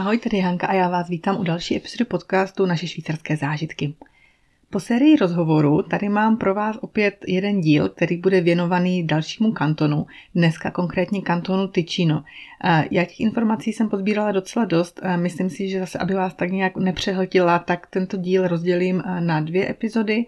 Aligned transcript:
Ahoj, 0.00 0.18
tady 0.18 0.40
Hanka 0.40 0.66
a 0.66 0.74
já 0.74 0.88
vás 0.88 1.08
vítám 1.08 1.40
u 1.40 1.42
další 1.42 1.76
epizody 1.76 2.04
podcastu 2.04 2.66
Naše 2.66 2.86
švýcarské 2.86 3.36
zážitky. 3.36 3.94
Po 4.70 4.80
sérii 4.80 5.16
rozhovoru 5.16 5.82
tady 5.82 6.08
mám 6.08 6.36
pro 6.36 6.54
vás 6.54 6.76
opět 6.80 7.14
jeden 7.26 7.60
díl, 7.60 7.88
který 7.88 8.16
bude 8.16 8.40
věnovaný 8.40 9.06
dalšímu 9.06 9.52
kantonu, 9.52 10.06
dneska 10.34 10.70
konkrétně 10.70 11.22
kantonu 11.22 11.68
Ticino. 11.68 12.24
Jak 12.90 13.20
informací 13.20 13.72
jsem 13.72 13.88
pozbírala 13.88 14.32
docela 14.32 14.64
dost, 14.64 15.00
myslím 15.16 15.50
si, 15.50 15.68
že 15.68 15.80
zase, 15.80 15.98
aby 15.98 16.14
vás 16.14 16.34
tak 16.34 16.50
nějak 16.50 16.76
nepřehltila, 16.76 17.58
tak 17.58 17.86
tento 17.86 18.16
díl 18.16 18.48
rozdělím 18.48 19.02
na 19.20 19.40
dvě 19.40 19.70
epizody. 19.70 20.24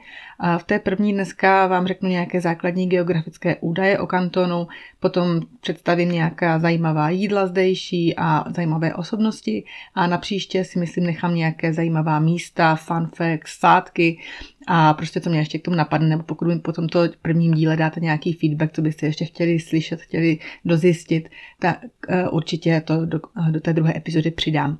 V 0.58 0.62
té 0.64 0.78
první 0.78 1.12
dneska 1.12 1.66
vám 1.66 1.86
řeknu 1.86 2.08
nějaké 2.08 2.40
základní 2.40 2.88
geografické 2.88 3.56
údaje 3.56 3.98
o 3.98 4.06
kantonu, 4.06 4.66
potom 5.02 5.40
představím 5.60 6.12
nějaká 6.12 6.58
zajímavá 6.58 7.10
jídla 7.10 7.46
zdejší 7.46 8.16
a 8.16 8.44
zajímavé 8.54 8.94
osobnosti 8.94 9.64
a 9.94 10.06
na 10.06 10.18
příště 10.18 10.64
si 10.64 10.78
myslím 10.78 11.04
nechám 11.04 11.34
nějaké 11.34 11.72
zajímavá 11.72 12.20
místa, 12.20 12.76
fun 12.76 13.06
facts, 13.16 13.58
sádky, 13.58 14.18
a 14.66 14.94
prostě 14.94 15.20
co 15.20 15.30
mě 15.30 15.38
ještě 15.38 15.58
k 15.58 15.62
tomu 15.62 15.76
napadne, 15.76 16.08
nebo 16.08 16.22
pokud 16.22 16.48
mi 16.48 16.58
po 16.58 16.72
tomto 16.72 17.00
prvním 17.22 17.54
díle 17.54 17.76
dáte 17.76 18.00
nějaký 18.00 18.32
feedback, 18.32 18.72
co 18.72 18.82
byste 18.82 19.06
ještě 19.06 19.24
chtěli 19.24 19.60
slyšet, 19.60 20.00
chtěli 20.00 20.38
dozjistit, 20.64 21.28
tak 21.58 21.78
uh, 22.08 22.34
určitě 22.34 22.82
to 22.84 23.06
do, 23.06 23.20
do 23.50 23.60
té 23.60 23.72
druhé 23.72 23.96
epizody 23.96 24.30
přidám. 24.30 24.78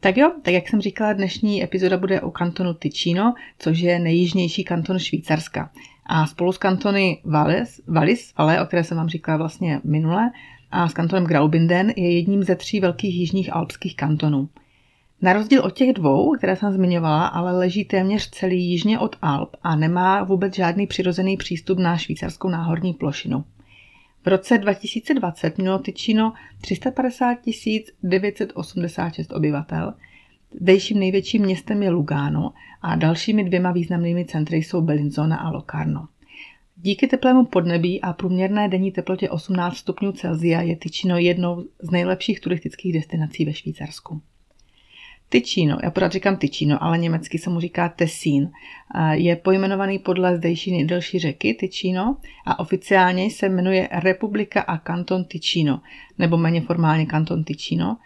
Tak 0.00 0.16
jo, 0.16 0.32
tak 0.42 0.54
jak 0.54 0.68
jsem 0.68 0.80
říkala, 0.80 1.12
dnešní 1.12 1.64
epizoda 1.64 1.96
bude 1.96 2.20
o 2.20 2.30
kantonu 2.30 2.74
Ticino, 2.74 3.34
což 3.58 3.78
je 3.78 3.98
nejjižnější 3.98 4.64
kanton 4.64 4.98
Švýcarska. 4.98 5.70
A 6.08 6.26
spolu 6.26 6.52
s 6.52 6.58
kantony 6.58 7.22
Vallis, 7.24 7.80
Vallis 7.86 8.34
Valle, 8.38 8.62
o 8.62 8.66
které 8.66 8.84
jsem 8.84 8.96
vám 8.96 9.08
říkala 9.08 9.38
vlastně 9.38 9.80
minule, 9.84 10.30
a 10.70 10.88
s 10.88 10.94
kantonem 10.94 11.24
Graubinden 11.24 11.92
je 11.96 12.14
jedním 12.14 12.44
ze 12.44 12.56
tří 12.56 12.80
velkých 12.80 13.14
jižních 13.14 13.52
alpských 13.52 13.96
kantonů. 13.96 14.48
Na 15.22 15.32
rozdíl 15.32 15.62
od 15.62 15.70
těch 15.70 15.92
dvou, 15.92 16.36
které 16.36 16.56
jsem 16.56 16.72
zmiňovala, 16.72 17.26
ale 17.26 17.52
leží 17.52 17.84
téměř 17.84 18.30
celý 18.30 18.70
jižně 18.70 18.98
od 18.98 19.16
Alp 19.22 19.56
a 19.62 19.76
nemá 19.76 20.22
vůbec 20.24 20.54
žádný 20.54 20.86
přirozený 20.86 21.36
přístup 21.36 21.78
na 21.78 21.96
švýcarskou 21.96 22.48
náhorní 22.48 22.94
plošinu. 22.94 23.44
V 24.24 24.28
roce 24.28 24.58
2020 24.58 25.58
mělo 25.58 25.78
Tyčino 25.78 26.32
350 26.60 27.38
986 28.02 29.32
obyvatel. 29.32 29.94
Zdejším 30.60 30.98
největším 30.98 31.42
městem 31.42 31.82
je 31.82 31.90
Lugano 31.90 32.52
a 32.82 32.96
dalšími 32.96 33.44
dvěma 33.44 33.72
významnými 33.72 34.24
centry 34.24 34.56
jsou 34.56 34.80
Bellinzona 34.80 35.36
a 35.36 35.50
Locarno. 35.50 36.08
Díky 36.76 37.06
teplému 37.06 37.44
podnebí 37.44 38.00
a 38.00 38.12
průměrné 38.12 38.68
denní 38.68 38.92
teplotě 38.92 39.30
18 39.30 39.76
stupňů 39.76 40.12
Celsia 40.12 40.60
je 40.60 40.76
Tyčino 40.76 41.18
jednou 41.18 41.64
z 41.82 41.90
nejlepších 41.90 42.40
turistických 42.40 42.92
destinací 42.92 43.44
ve 43.44 43.52
Švýcarsku. 43.52 44.22
Ticino, 45.30 45.78
já 45.82 45.90
pořád 45.90 46.12
říkám 46.12 46.36
Ticino, 46.36 46.82
ale 46.82 46.98
německy 46.98 47.38
se 47.38 47.50
mu 47.50 47.60
říká 47.60 47.88
Tessin, 47.88 48.50
je 49.12 49.36
pojmenovaný 49.36 49.98
podle 49.98 50.36
zdejší 50.36 50.72
nejdelší 50.72 51.18
řeky 51.18 51.54
Ticino 51.54 52.16
a 52.46 52.58
oficiálně 52.58 53.30
se 53.30 53.48
jmenuje 53.48 53.88
Republika 53.92 54.60
a 54.60 54.78
kanton 54.78 55.24
Ticino, 55.24 55.80
nebo 56.18 56.36
méně 56.36 56.60
formálně 56.60 57.06
kanton 57.06 57.44
Ticino, 57.44 57.96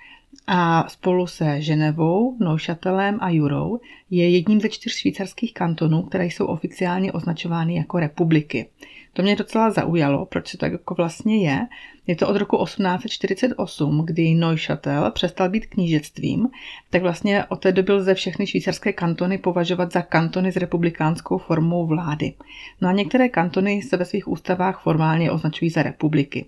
a 0.46 0.88
spolu 0.88 1.26
se 1.26 1.62
Ženevou, 1.62 2.36
Neuchâtelem 2.40 3.18
a 3.20 3.30
Jurou 3.30 3.80
je 4.10 4.30
jedním 4.30 4.60
ze 4.60 4.68
čtyř 4.68 4.92
švýcarských 4.92 5.54
kantonů, 5.54 6.02
které 6.02 6.26
jsou 6.26 6.46
oficiálně 6.46 7.12
označovány 7.12 7.76
jako 7.76 7.98
republiky. 7.98 8.68
To 9.12 9.22
mě 9.22 9.36
docela 9.36 9.70
zaujalo, 9.70 10.26
proč 10.26 10.48
se 10.48 10.58
tak 10.58 10.72
jako 10.72 10.94
vlastně 10.94 11.48
je. 11.48 11.66
Je 12.06 12.16
to 12.16 12.28
od 12.28 12.36
roku 12.36 12.64
1848, 12.64 14.02
kdy 14.04 14.34
Neuchâtel 14.34 15.10
přestal 15.10 15.48
být 15.48 15.66
knížectvím, 15.66 16.48
tak 16.90 17.02
vlastně 17.02 17.44
od 17.44 17.60
té 17.60 17.72
doby 17.72 17.92
lze 17.92 18.14
všechny 18.14 18.46
švýcarské 18.46 18.92
kantony 18.92 19.38
považovat 19.38 19.92
za 19.92 20.02
kantony 20.02 20.52
s 20.52 20.56
republikánskou 20.56 21.38
formou 21.38 21.86
vlády. 21.86 22.34
No 22.80 22.88
a 22.88 22.92
některé 22.92 23.28
kantony 23.28 23.82
se 23.82 23.96
ve 23.96 24.04
svých 24.04 24.28
ústavách 24.28 24.82
formálně 24.82 25.30
označují 25.30 25.70
za 25.70 25.82
republiky. 25.82 26.46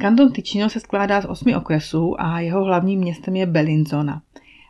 Kanton 0.00 0.32
Ticino 0.32 0.70
se 0.70 0.80
skládá 0.80 1.20
z 1.20 1.24
osmi 1.24 1.56
okresů 1.56 2.20
a 2.20 2.40
jeho 2.40 2.64
hlavním 2.64 3.00
městem 3.00 3.36
je 3.36 3.46
Bellinzona. 3.46 4.22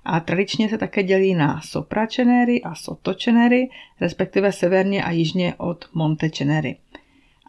A 0.04 0.20
tradičně 0.20 0.68
se 0.68 0.78
také 0.78 1.02
dělí 1.02 1.34
na 1.34 1.60
Sopračenery 1.60 2.62
a 2.62 2.74
Sotočenery, 2.74 3.68
respektive 4.00 4.52
severně 4.52 5.04
a 5.04 5.10
jižně 5.10 5.54
od 5.58 5.84
Montečenery. 5.94 6.76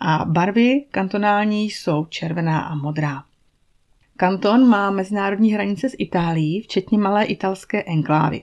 A 0.01 0.25
barvy 0.25 0.85
kantonální 0.91 1.63
jsou 1.63 2.06
červená 2.06 2.62
a 2.62 2.75
modrá. 2.75 3.23
Kanton 4.17 4.67
má 4.67 4.91
mezinárodní 4.91 5.53
hranice 5.53 5.89
s 5.89 5.95
Itálií, 5.97 6.62
včetně 6.62 6.97
malé 6.97 7.25
italské 7.25 7.83
enklávy. 7.83 8.41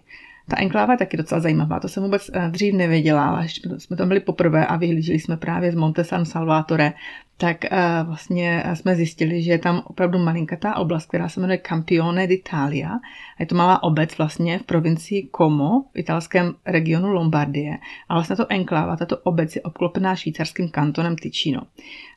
Ta 0.48 0.60
enkláva 0.60 0.92
je 0.92 0.98
taky 0.98 1.16
docela 1.16 1.40
zajímavá, 1.40 1.80
to 1.80 1.88
jsem 1.88 2.02
vůbec 2.02 2.30
eh, 2.32 2.48
dřív 2.50 2.74
nevěděla, 2.74 3.24
ale 3.24 3.46
jsme 3.78 3.96
tam 3.96 4.08
byli 4.08 4.20
poprvé 4.20 4.66
a 4.66 4.76
vyhlíželi 4.76 5.18
jsme 5.18 5.36
právě 5.36 5.72
z 5.72 5.74
Monte 5.74 6.04
San 6.04 6.24
Salvatore, 6.24 6.92
tak 7.40 7.64
uh, 7.64 8.06
vlastně 8.06 8.64
jsme 8.74 8.94
zjistili, 8.94 9.42
že 9.42 9.50
je 9.50 9.58
tam 9.58 9.82
opravdu 9.84 10.18
malinkatá 10.18 10.76
oblast, 10.76 11.06
která 11.06 11.28
se 11.28 11.40
jmenuje 11.40 11.58
Campione 11.58 12.26
d'Italia. 12.26 12.98
Je 13.38 13.46
to 13.46 13.54
malá 13.54 13.82
obec 13.82 14.18
vlastně 14.18 14.58
v 14.58 14.62
provincii 14.62 15.28
Como, 15.36 15.84
v 15.94 15.98
italském 15.98 16.54
regionu 16.66 17.08
Lombardie. 17.08 17.78
A 18.08 18.14
vlastně 18.14 18.36
to 18.36 18.46
enkláva, 18.48 18.96
tato 18.96 19.18
obec 19.18 19.56
je 19.56 19.62
obklopená 19.62 20.16
švýcarským 20.16 20.68
kantonem 20.68 21.16
Ticino. 21.16 21.60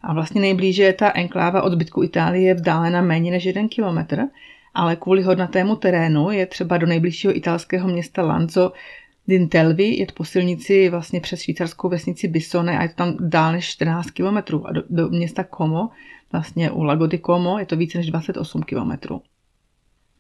A 0.02 0.14
vlastně 0.14 0.42
nejblíže 0.42 0.84
je 0.84 0.94
ta 0.94 1.12
enkláva 1.16 1.62
od 1.62 1.74
zbytku 1.74 2.04
Itálie 2.04 2.54
vzdálena 2.54 3.02
méně 3.02 3.32
než 3.32 3.46
jeden 3.46 3.70
kilometr, 3.70 4.22
ale 4.74 4.96
kvůli 4.96 5.22
hodnatému 5.22 5.76
terénu 5.76 6.32
je 6.32 6.46
třeba 6.46 6.78
do 6.78 6.88
nejbližšího 6.88 7.38
italského 7.38 7.88
města 7.88 8.22
Lanzo 8.22 8.72
Dintelvi 9.28 9.98
jet 9.98 10.12
po 10.12 10.26
silnici 10.26 10.90
vlastně 10.90 11.22
přes 11.22 11.42
švýcarskou 11.42 11.90
vesnici 11.90 12.28
Bissone 12.28 12.78
a 12.78 12.84
je 12.84 12.90
to 12.90 12.96
tam 12.96 13.18
dál 13.20 13.52
než 13.52 13.66
14 13.68 14.12
km. 14.12 14.38
A 14.66 14.72
do, 14.72 14.84
do 14.90 15.10
města 15.10 15.46
Como, 15.58 15.90
vlastně 16.32 16.72
u 16.72 16.84
Lago 16.84 17.08
di 17.08 17.20
Como, 17.20 17.60
je 17.60 17.66
to 17.66 17.76
více 17.76 17.98
než 17.98 18.08
28 18.08 18.64
km. 18.64 18.92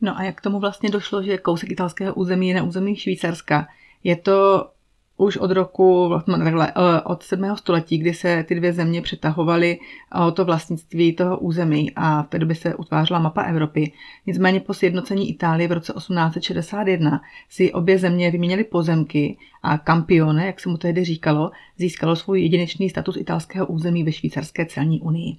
No 0.02 0.18
a 0.18 0.24
jak 0.24 0.38
k 0.38 0.41
tomu 0.41 0.59
vlastně 0.59 0.90
došlo, 0.90 1.24
že 1.24 1.38
kousek 1.38 1.72
italského 1.72 2.14
území 2.14 2.50
je 2.50 2.56
na 2.56 2.64
území 2.64 2.96
Švýcarska? 2.96 3.68
Je 4.03 4.16
to 4.16 4.69
už 5.18 5.38
od 5.38 5.51
roku, 5.51 6.12
takhle, 6.25 6.72
eh, 6.72 7.01
od 7.01 7.24
7. 7.24 7.56
století, 7.57 7.97
kdy 7.97 8.13
se 8.13 8.44
ty 8.47 8.56
dvě 8.56 8.74
země 8.74 9.01
přetahovaly 9.01 9.79
o 10.28 10.31
to 10.31 10.46
vlastnictví 10.46 11.13
toho 11.13 11.40
území 11.40 11.91
a 11.96 12.24
v 12.24 12.28
té 12.28 12.40
době 12.40 12.56
se 12.56 12.75
utvářela 12.75 13.19
mapa 13.19 13.41
Evropy. 13.41 13.91
Nicméně 14.25 14.59
po 14.59 14.73
sjednocení 14.73 15.29
Itálie 15.29 15.68
v 15.68 15.72
roce 15.72 15.94
1861 15.94 17.22
si 17.50 17.73
obě 17.73 17.97
země 18.00 18.31
vyměnily 18.31 18.63
pozemky 18.63 19.38
a 19.63 19.78
Campione, 19.78 20.46
jak 20.46 20.59
se 20.59 20.69
mu 20.69 20.78
tehdy 20.78 21.03
říkalo, 21.03 21.52
získalo 21.78 22.16
svůj 22.16 22.41
jedinečný 22.41 22.90
status 22.90 23.18
italského 23.18 23.66
území 23.66 24.03
ve 24.03 24.12
švýcarské 24.12 24.66
celní 24.66 25.02
unii. 25.02 25.38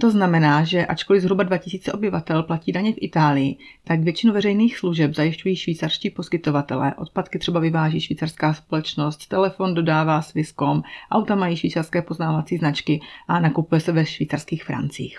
To 0.00 0.10
znamená, 0.10 0.64
že 0.64 0.86
ačkoliv 0.86 1.22
zhruba 1.22 1.42
2000 1.42 1.92
obyvatel 1.92 2.42
platí 2.42 2.72
daně 2.72 2.92
v 2.92 2.98
Itálii, 3.00 3.56
tak 3.84 4.00
většinu 4.00 4.32
veřejných 4.32 4.78
služeb 4.78 5.14
zajišťují 5.14 5.56
švýcarští 5.56 6.10
poskytovatelé. 6.10 6.94
Odpadky 6.94 7.38
třeba 7.38 7.60
vyváží 7.60 8.00
švýcarská 8.00 8.54
společnost, 8.54 9.26
telefon 9.26 9.74
dodává 9.74 10.22
Swisscom, 10.22 10.82
auta 11.10 11.34
mají 11.34 11.56
švýcarské 11.56 12.02
poznávací 12.02 12.56
značky 12.56 13.00
a 13.28 13.40
nakupuje 13.40 13.80
se 13.80 13.92
ve 13.92 14.06
švýcarských 14.06 14.64
francích. 14.64 15.18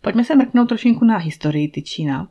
Pojďme 0.00 0.24
se 0.24 0.34
mrknout 0.34 0.68
trošinku 0.68 1.04
na 1.04 1.16
historii 1.16 1.68
Tyčína. 1.68 2.28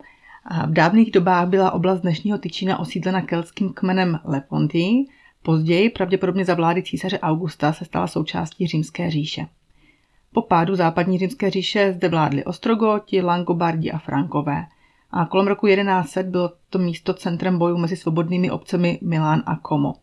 V 0.68 0.74
dávných 0.74 1.12
dobách 1.12 1.48
byla 1.48 1.72
oblast 1.72 2.02
dnešního 2.02 2.38
Tyčína 2.38 2.80
osídlena 2.80 3.22
keltským 3.22 3.74
kmenem 3.74 4.20
Lepontii, 4.26 5.06
později, 5.44 5.90
pravděpodobně 5.90 6.46
za 6.46 6.54
vlády 6.54 6.84
císaře 6.84 7.20
Augusta, 7.20 7.74
se 7.74 7.86
stala 7.86 8.08
součástí 8.08 8.68
římské 8.68 9.12
říše. 9.12 9.46
Po 10.34 10.42
pádu 10.42 10.76
západní 10.76 11.18
římské 11.18 11.50
říše 11.50 11.94
zde 11.94 12.10
vládli 12.10 12.44
Ostrogoti, 12.44 13.22
Langobardi 13.22 13.92
a 13.92 13.98
Frankové. 13.98 14.66
A 15.12 15.26
kolem 15.26 15.48
roku 15.48 15.68
1100 15.68 16.24
bylo 16.24 16.52
to 16.70 16.80
místo 16.80 17.14
centrem 17.14 17.58
bojů 17.58 17.78
mezi 17.78 17.96
svobodnými 17.96 18.52
obcemi 18.52 19.00
Milán 19.02 19.44
a 19.46 19.56
Como. 19.56 19.94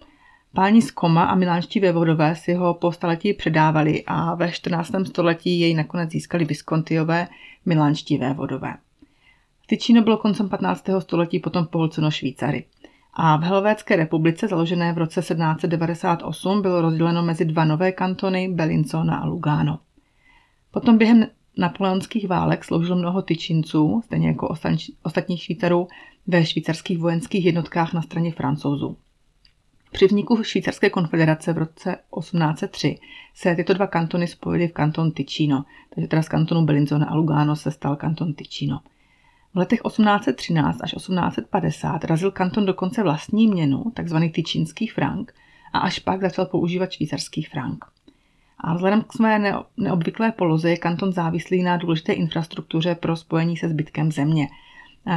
Páni 0.55 0.83
z 0.83 0.91
Koma 0.91 1.25
a 1.25 1.35
milánští 1.35 1.81
vévodové 1.81 2.37
si 2.37 2.55
ho 2.55 2.75
po 2.75 2.93
staletí 2.93 3.35
předávali 3.35 4.05
a 4.07 4.35
ve 4.35 4.53
14. 4.53 4.91
století 5.05 5.61
jej 5.61 5.75
nakonec 5.75 6.11
získali 6.11 6.45
Viscontiové 6.45 7.29
milánští 7.67 8.19
vévodové. 8.19 8.75
Tyčíno 9.67 10.03
bylo 10.03 10.17
koncem 10.17 10.49
15. 10.49 10.85
století 10.99 11.39
potom 11.39 11.67
pohlceno 11.67 12.11
Švýcary. 12.11 12.65
A 13.15 13.37
v 13.37 13.43
Helvétské 13.43 13.97
republice, 13.97 14.49
založené 14.49 14.93
v 14.93 14.99
roce 14.99 15.21
1798, 15.21 16.63
bylo 16.63 16.81
rozděleno 16.81 17.23
mezi 17.23 17.45
dva 17.45 17.65
nové 17.65 17.93
kantony, 17.93 18.49
Bellinzona 18.49 19.17
a 19.17 19.27
Lugano. 19.27 19.79
Potom 20.71 20.99
během 20.99 21.27
napoleonských 21.59 22.29
válek 22.29 22.65
sloužilo 22.65 22.97
mnoho 22.97 23.23
tyčinců, 23.23 24.03
stejně 24.05 24.29
jako 24.29 24.49
ostatních 25.03 25.43
Švýcarů, 25.43 25.89
ve 26.27 26.47
švýcarských 26.47 26.99
vojenských 26.99 27.45
jednotkách 27.45 27.93
na 27.93 28.03
straně 28.03 28.33
francouzů. 28.33 28.97
Při 29.93 30.07
vzniku 30.07 30.43
Švýcarské 30.43 30.91
konfederace 30.91 31.53
v 31.53 31.59
roce 31.59 31.97
1803 32.19 32.99
se 33.35 33.55
tyto 33.55 33.75
dva 33.75 33.87
kantony 33.87 34.27
spojily 34.27 34.69
v 34.69 34.73
kanton 34.73 35.13
Ticino, 35.13 35.65
takže 35.95 36.09
teda 36.09 36.23
z 36.23 36.29
kantonu 36.29 36.67
Bellinzona 36.67 37.07
a 37.07 37.15
Lugano 37.15 37.57
se 37.57 37.71
stal 37.71 37.97
kanton 37.97 38.35
Ticino. 38.35 38.81
V 39.55 39.59
letech 39.59 39.81
1813 39.89 40.79
až 40.83 40.95
1850 40.95 42.05
razil 42.05 42.31
kanton 42.31 42.67
dokonce 42.67 43.03
vlastní 43.03 43.49
měnu, 43.49 43.85
takzvaný 43.95 44.31
tyčínský 44.31 44.87
frank, 44.87 45.35
a 45.73 45.79
až 45.79 45.99
pak 45.99 46.21
začal 46.21 46.47
používat 46.47 46.93
švýcarský 46.93 47.43
frank. 47.43 47.85
A 48.61 48.75
vzhledem 48.75 49.03
k 49.03 49.13
své 49.13 49.63
neobvyklé 49.77 50.33
poloze 50.33 50.71
je 50.71 50.77
kanton 50.77 51.13
závislý 51.13 51.63
na 51.63 51.77
důležité 51.77 52.13
infrastruktuře 52.13 52.95
pro 52.95 53.17
spojení 53.17 53.57
se 53.57 53.69
zbytkem 53.69 54.13
země. 54.13 54.49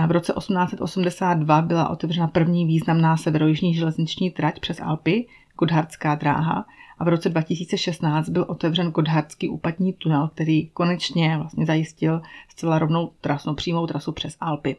V 0.08 0.12
roce 0.12 0.34
1882 0.38 1.62
byla 1.62 1.90
otevřena 1.90 2.28
první 2.28 2.66
významná 2.66 3.18
severojižní 3.18 3.74
železniční 3.74 4.32
trať 4.32 4.60
přes 4.60 4.82
Alpy, 4.82 5.28
Godhardská 5.58 6.16
dráha, 6.16 6.66
a 7.00 7.04
v 7.04 7.08
roce 7.08 7.30
2016 7.30 8.30
byl 8.30 8.46
otevřen 8.48 8.92
Godhardský 8.92 9.50
úpatní 9.50 9.94
tunel, 9.94 10.28
který 10.34 10.68
konečně 10.68 11.38
vlastně 11.38 11.66
zajistil 11.66 12.22
zcela 12.50 12.80
rovnou 12.80 13.12
trasu, 13.22 13.54
přímou 13.54 13.88
trasu 13.88 14.12
přes 14.12 14.38
Alpy. 14.40 14.76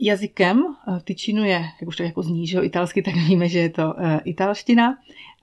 Jazykem 0.00 0.62
v 0.98 1.02
Tyčinu 1.02 1.44
je, 1.44 1.64
jak 1.80 1.88
už 1.88 1.96
to 1.96 2.02
jako 2.02 2.22
zní, 2.22 2.46
že 2.46 2.60
italsky, 2.60 3.02
tak 3.02 3.14
víme, 3.14 3.48
že 3.48 3.58
je 3.58 3.70
to 3.70 3.94
uh, 3.94 4.18
italština. 4.24 4.98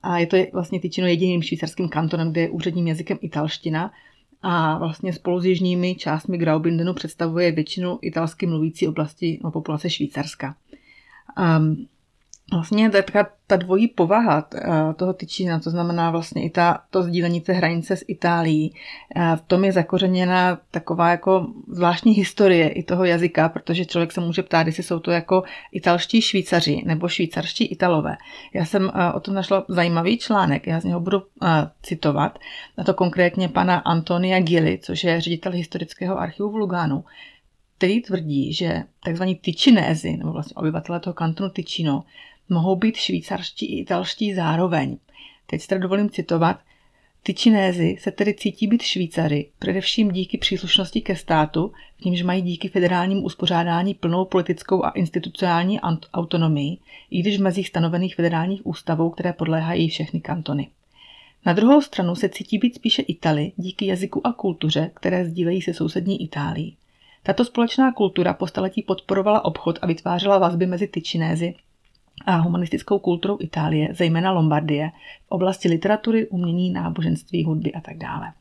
A 0.05 0.17
je 0.17 0.27
to 0.27 0.37
vlastně 0.53 0.79
Tyčino 0.79 1.07
jediným 1.07 1.41
švýcarským 1.41 1.89
kantonem, 1.89 2.31
kde 2.31 2.41
je 2.41 2.49
úředním 2.49 2.87
jazykem 2.87 3.17
italština. 3.21 3.91
A 4.41 4.77
vlastně 4.77 5.13
spolu 5.13 5.39
s 5.39 5.45
jižními 5.45 5.95
částmi 5.95 6.37
Graubindenu 6.37 6.93
představuje 6.93 7.51
většinu 7.51 7.99
italsky 8.01 8.45
mluvící 8.45 8.87
oblasti 8.87 9.39
no, 9.43 9.51
populace 9.51 9.89
Švýcarska. 9.89 10.55
Um, 11.59 11.87
Vlastně 12.51 12.89
ta, 12.89 13.27
ta 13.47 13.55
dvojí 13.55 13.87
povaha 13.87 14.47
eh, 14.55 14.93
toho 14.95 15.13
tyčína, 15.13 15.59
to 15.59 15.69
znamená 15.69 16.11
vlastně 16.11 16.43
i 16.43 16.49
ta, 16.49 16.79
to 16.89 17.03
sdílení 17.03 17.41
té 17.41 17.53
hranice 17.53 17.95
s 17.95 18.05
Itálií, 18.07 18.73
eh, 19.15 19.35
v 19.35 19.41
tom 19.41 19.65
je 19.65 19.71
zakořeněna 19.71 20.59
taková 20.71 21.09
jako 21.09 21.47
zvláštní 21.67 22.11
historie 22.11 22.69
i 22.69 22.83
toho 22.83 23.05
jazyka, 23.05 23.49
protože 23.49 23.85
člověk 23.85 24.11
se 24.11 24.21
může 24.21 24.43
ptát, 24.43 24.67
jestli 24.67 24.83
jsou 24.83 24.99
to 24.99 25.11
jako 25.11 25.43
italští 25.71 26.21
švýcaři 26.21 26.83
nebo 26.85 27.07
švýcarští 27.07 27.65
italové. 27.65 28.17
Já 28.53 28.65
jsem 28.65 28.91
eh, 28.95 29.13
o 29.13 29.19
tom 29.19 29.33
našla 29.33 29.65
zajímavý 29.67 30.17
článek, 30.17 30.67
já 30.67 30.79
z 30.79 30.83
něho 30.83 30.99
budu 30.99 31.21
citovat, 31.81 32.39
na 32.77 32.83
to 32.83 32.93
konkrétně 32.93 33.49
pana 33.49 33.77
Antonia 33.77 34.39
Gili, 34.39 34.79
což 34.81 35.03
je 35.03 35.21
ředitel 35.21 35.51
historického 35.51 36.19
archivu 36.19 36.49
v 36.49 36.55
Lugánu, 36.55 37.03
který 37.77 38.01
tvrdí, 38.01 38.53
že 38.53 38.83
tzv. 39.03 39.23
tyčinézy, 39.41 40.17
nebo 40.17 40.31
vlastně 40.31 40.55
obyvatele 40.55 40.99
toho 40.99 41.13
kantonu 41.13 41.49
Tyčino, 41.49 42.03
mohou 42.49 42.75
být 42.75 42.95
švýcarští 42.95 43.65
i 43.65 43.79
italští 43.79 44.33
zároveň. 44.33 44.97
Teď 45.47 45.61
se 45.61 45.79
dovolím 45.79 46.09
citovat. 46.09 46.59
Ty 47.23 47.33
činézy 47.33 47.97
se 47.99 48.11
tedy 48.11 48.33
cítí 48.33 48.67
být 48.67 48.81
Švýcary, 48.81 49.49
především 49.59 50.11
díky 50.11 50.37
příslušnosti 50.37 51.01
ke 51.01 51.15
státu, 51.15 51.71
v 52.01 52.05
nímž 52.05 52.21
mají 52.21 52.41
díky 52.41 52.67
federálnímu 52.69 53.21
uspořádání 53.21 53.93
plnou 53.93 54.25
politickou 54.25 54.85
a 54.85 54.89
institucionální 54.89 55.79
autonomii, 56.13 56.77
i 57.11 57.19
když 57.19 57.37
v 57.37 57.41
mezích 57.41 57.67
stanovených 57.67 58.15
federálních 58.15 58.65
ústavou, 58.65 59.09
které 59.09 59.33
podléhají 59.33 59.89
všechny 59.89 60.21
kantony. 60.21 60.67
Na 61.45 61.53
druhou 61.53 61.81
stranu 61.81 62.15
se 62.15 62.29
cítí 62.29 62.57
být 62.57 62.75
spíše 62.75 63.01
Itali 63.01 63.51
díky 63.57 63.85
jazyku 63.85 64.27
a 64.27 64.33
kultuře, 64.33 64.91
které 64.93 65.25
sdílejí 65.25 65.61
se 65.61 65.73
sousední 65.73 66.23
Itálií. 66.23 66.77
Tato 67.23 67.45
společná 67.45 67.91
kultura 67.91 68.33
po 68.33 68.47
staletí 68.47 68.81
podporovala 68.81 69.45
obchod 69.45 69.79
a 69.81 69.87
vytvářela 69.87 70.37
vazby 70.37 70.65
mezi 70.65 70.87
Tyčinézy 70.87 71.53
a 72.25 72.35
humanistickou 72.35 72.99
kulturou 72.99 73.37
Itálie, 73.41 73.93
zejména 73.93 74.31
Lombardie, 74.31 74.91
v 75.27 75.31
oblasti 75.31 75.69
literatury, 75.69 76.27
umění, 76.27 76.69
náboženství, 76.69 77.43
hudby 77.43 77.73
a 77.73 77.81
tak 77.81 77.97
dále. 77.97 78.33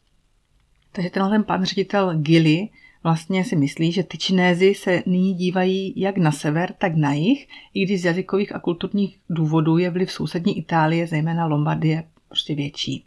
Takže 0.93 1.11
tenhle 1.11 1.31
ten 1.31 1.45
pan 1.45 1.65
ředitel 1.65 2.19
Gilly 2.19 2.69
vlastně 3.03 3.45
si 3.45 3.57
myslí, 3.57 3.93
že 3.93 4.03
ty 4.03 4.19
Činézy 4.19 4.75
se 4.75 5.03
nyní 5.07 5.35
dívají 5.35 5.93
jak 5.97 6.17
na 6.17 6.33
sever, 6.33 6.73
tak 6.73 6.95
na 6.97 7.13
jih, 7.13 7.49
i 7.75 7.85
když 7.85 8.03
z 8.03 8.05
jazykových 8.05 8.55
a 8.55 8.61
kulturních 8.61 9.21
důvodů 9.31 9.79
je 9.79 9.91
vliv 9.91 10.13
sousední 10.13 10.59
Itálie, 10.59 11.07
zejména 11.07 11.47
Lombardie, 11.47 12.05
prostě 12.29 12.55
větší. 12.55 13.05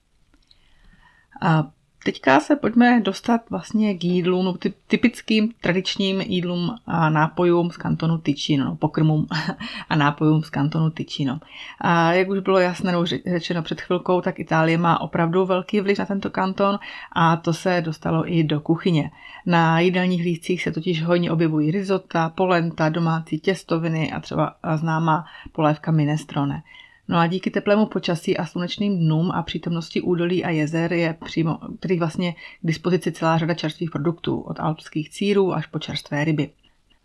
A 1.42 1.72
Teďka 2.08 2.40
se 2.40 2.56
pojďme 2.56 3.02
dostat 3.02 3.42
vlastně 3.50 3.94
k 3.94 4.04
jídlům, 4.04 4.46
no, 4.46 4.54
typickým 4.88 5.52
tradičním 5.62 6.22
jídlům 6.22 6.76
a 6.86 7.10
nápojům 7.10 7.72
z 7.72 7.78
kantonu 7.78 8.18
Ticino, 8.18 8.66
no, 8.66 8.76
pokrmům 8.76 9.28
a 9.90 9.96
nápojům 9.96 10.44
z 10.44 10.50
kantonu 10.50 10.90
Ticino. 10.90 11.40
A 11.82 12.14
jak 12.14 12.30
už 12.30 12.40
bylo 12.40 12.60
jasné, 12.60 12.92
no, 12.92 13.06
řečeno 13.06 13.64
před 13.64 13.82
chvilkou, 13.82 14.22
tak 14.22 14.40
Itálie 14.40 14.78
má 14.78 15.02
opravdu 15.02 15.46
velký 15.46 15.82
vliv 15.82 16.00
na 16.00 16.06
tento 16.06 16.30
kanton 16.30 16.80
a 17.12 17.36
to 17.36 17.54
se 17.54 17.82
dostalo 17.82 18.34
i 18.34 18.44
do 18.44 18.60
kuchyně. 18.60 19.12
Na 19.46 19.80
jídelních 19.80 20.22
lístcích 20.22 20.64
se 20.64 20.72
totiž 20.72 21.04
hojně 21.04 21.32
objevují 21.32 21.72
risota, 21.72 22.30
polenta, 22.30 22.90
domácí 22.90 23.40
těstoviny 23.40 24.12
a 24.12 24.20
třeba 24.20 24.56
známá 24.76 25.26
polévka 25.52 25.92
minestrone. 25.92 26.64
No 27.08 27.18
a 27.18 27.28
díky 27.28 27.52
teplému 27.52 27.86
počasí 27.86 28.38
a 28.38 28.46
slunečným 28.46 28.98
dnům 28.98 29.32
a 29.32 29.44
přítomnosti 29.44 30.02
údolí 30.02 30.44
a 30.44 30.50
jezer 30.50 30.94
je 30.94 31.18
přímo, 31.26 31.60
tedy 31.80 32.00
vlastně 32.00 32.34
k 32.34 32.38
dispozici 32.64 33.12
celá 33.12 33.38
řada 33.38 33.54
čerstvých 33.54 33.92
produktů, 33.92 34.40
od 34.40 34.60
alpských 34.60 35.10
círů 35.10 35.54
až 35.54 35.66
po 35.66 35.80
čerstvé 35.80 36.24
ryby. 36.24 36.50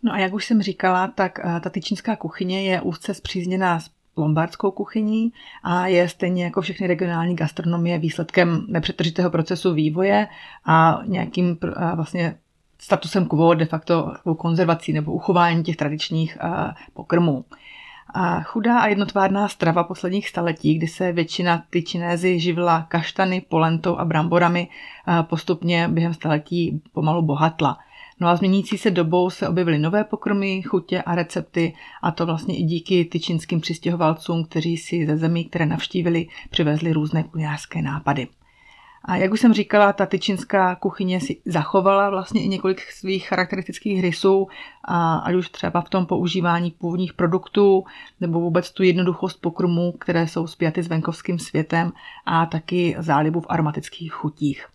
No 0.03 0.13
a 0.13 0.17
jak 0.17 0.33
už 0.33 0.45
jsem 0.45 0.61
říkala, 0.61 1.07
tak 1.07 1.39
eh, 1.39 1.59
ta 1.59 1.69
tyčínská 1.69 2.15
kuchyně 2.15 2.63
je 2.63 2.81
úzce 2.81 3.13
zpřízněná 3.13 3.79
s 3.79 3.89
lombardskou 4.17 4.71
kuchyní 4.71 5.31
a 5.63 5.87
je 5.87 6.09
stejně 6.09 6.43
jako 6.43 6.61
všechny 6.61 6.87
regionální 6.87 7.35
gastronomie 7.35 7.99
výsledkem 7.99 8.65
nepřetržitého 8.67 9.29
procesu 9.29 9.73
vývoje 9.73 10.27
a 10.65 11.01
nějakým 11.05 11.57
a 11.75 11.95
vlastně 11.95 12.35
statusem 12.79 13.25
quo 13.25 13.53
de 13.53 13.65
facto 13.65 14.13
konzervací 14.37 14.93
nebo 14.93 15.11
uchování 15.11 15.63
těch 15.63 15.75
tradičních 15.75 16.37
pokrmů. 16.93 17.45
A 18.15 18.41
chudá 18.41 18.79
a 18.79 18.87
jednotvárná 18.87 19.47
strava 19.47 19.83
posledních 19.83 20.29
staletí, 20.29 20.75
kdy 20.75 20.87
se 20.87 21.11
většina 21.11 21.63
ty 21.69 21.83
činézy 21.83 22.39
živila 22.39 22.81
kaštany, 22.81 23.41
polentou 23.41 23.97
a 23.97 24.05
bramborami, 24.05 24.67
postupně 25.21 25.87
během 25.87 26.13
staletí 26.13 26.81
pomalu 26.91 27.21
bohatla. 27.21 27.77
No 28.19 28.27
a 28.27 28.35
změnící 28.35 28.77
se 28.77 28.91
dobou 28.91 29.29
se 29.29 29.47
objevily 29.47 29.79
nové 29.79 30.03
pokrmy, 30.03 30.61
chutě 30.61 31.01
a 31.01 31.15
recepty 31.15 31.73
a 32.01 32.11
to 32.11 32.25
vlastně 32.25 32.57
i 32.57 32.63
díky 32.63 33.05
tyčinským 33.05 33.61
přistěhovalcům, 33.61 34.45
kteří 34.45 34.77
si 34.77 35.05
ze 35.05 35.17
zemí, 35.17 35.45
které 35.45 35.65
navštívili, 35.65 36.27
přivezli 36.49 36.93
různé 36.93 37.23
kulinářské 37.23 37.81
nápady. 37.81 38.27
A 39.05 39.15
jak 39.15 39.31
už 39.31 39.39
jsem 39.39 39.53
říkala, 39.53 39.93
ta 39.93 40.05
tyčinská 40.05 40.75
kuchyně 40.75 41.21
si 41.21 41.41
zachovala 41.45 42.09
vlastně 42.09 42.43
i 42.43 42.47
několik 42.47 42.81
svých 42.81 43.27
charakteristických 43.27 44.01
rysů, 44.01 44.47
a 44.83 45.15
ať 45.15 45.35
už 45.35 45.49
třeba 45.49 45.81
v 45.81 45.89
tom 45.89 46.05
používání 46.05 46.71
původních 46.71 47.13
produktů, 47.13 47.83
nebo 48.21 48.39
vůbec 48.39 48.71
tu 48.71 48.83
jednoduchost 48.83 49.41
pokrmů, 49.41 49.91
které 49.91 50.27
jsou 50.27 50.47
spjaty 50.47 50.83
s 50.83 50.87
venkovským 50.87 51.39
světem 51.39 51.91
a 52.25 52.45
taky 52.45 52.95
zálibu 52.99 53.41
v 53.41 53.47
aromatických 53.49 54.13
chutích. 54.13 54.65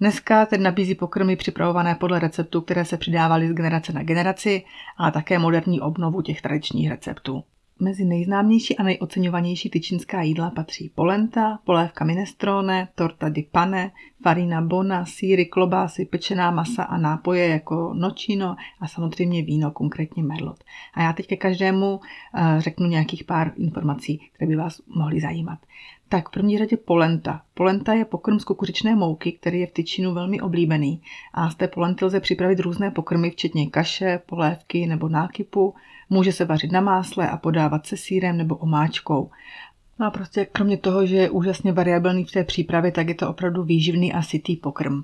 Dneska 0.00 0.46
tedy 0.46 0.62
nabízí 0.62 0.94
pokrmy 0.94 1.36
připravované 1.36 1.94
podle 1.94 2.18
receptů, 2.18 2.60
které 2.60 2.84
se 2.84 2.96
přidávaly 2.96 3.48
z 3.48 3.52
generace 3.52 3.92
na 3.92 4.02
generaci, 4.02 4.64
ale 4.96 5.12
také 5.12 5.38
moderní 5.38 5.80
obnovu 5.80 6.22
těch 6.22 6.42
tradičních 6.42 6.90
receptů. 6.90 7.44
Mezi 7.80 8.04
nejznámější 8.04 8.76
a 8.76 8.82
nejoceňovanější 8.82 9.70
tyčinská 9.70 10.22
jídla 10.22 10.50
patří 10.50 10.90
polenta, 10.94 11.58
polévka 11.64 12.04
minestrone, 12.04 12.88
torta 12.94 13.28
di 13.28 13.42
pane, 13.52 13.90
farina 14.22 14.62
bona, 14.62 15.04
síry, 15.04 15.46
klobásy, 15.46 16.04
pečená 16.04 16.50
masa 16.50 16.82
a 16.82 16.98
nápoje 16.98 17.48
jako 17.48 17.94
nočino 17.94 18.56
a 18.80 18.88
samozřejmě 18.88 19.42
víno, 19.42 19.70
konkrétně 19.70 20.22
merlot. 20.22 20.64
A 20.94 21.02
já 21.02 21.12
teď 21.12 21.26
ke 21.26 21.36
každému 21.36 22.00
eh, 22.34 22.60
řeknu 22.60 22.86
nějakých 22.86 23.24
pár 23.24 23.52
informací, 23.56 24.30
které 24.32 24.48
by 24.48 24.56
vás 24.56 24.82
mohly 24.86 25.20
zajímat. 25.20 25.58
Tak 26.08 26.28
v 26.28 26.32
první 26.32 26.58
řadě 26.58 26.76
polenta. 26.76 27.42
Polenta 27.54 27.92
je 27.92 28.04
pokrm 28.04 28.38
z 28.38 28.44
kukuřičné 28.44 28.96
mouky, 28.96 29.32
který 29.32 29.60
je 29.60 29.66
v 29.66 29.72
tyčinu 29.72 30.14
velmi 30.14 30.40
oblíbený. 30.40 31.02
A 31.34 31.50
z 31.50 31.54
té 31.54 31.68
polenty 31.68 32.04
lze 32.04 32.20
připravit 32.20 32.60
různé 32.60 32.90
pokrmy, 32.90 33.30
včetně 33.30 33.66
kaše, 33.66 34.20
polévky 34.26 34.86
nebo 34.86 35.08
nákypu. 35.08 35.74
Může 36.10 36.32
se 36.32 36.44
vařit 36.44 36.72
na 36.72 36.80
másle 36.80 37.30
a 37.30 37.36
podávat 37.36 37.86
se 37.86 37.96
sírem 37.96 38.36
nebo 38.36 38.56
omáčkou. 38.56 39.30
No 39.98 40.06
a 40.06 40.10
prostě 40.10 40.44
kromě 40.44 40.76
toho, 40.76 41.06
že 41.06 41.16
je 41.16 41.30
úžasně 41.30 41.72
variabilní 41.72 42.24
v 42.24 42.32
té 42.32 42.44
přípravě, 42.44 42.92
tak 42.92 43.08
je 43.08 43.14
to 43.14 43.30
opravdu 43.30 43.62
výživný 43.62 44.12
a 44.12 44.22
sytý 44.22 44.56
pokrm. 44.56 45.02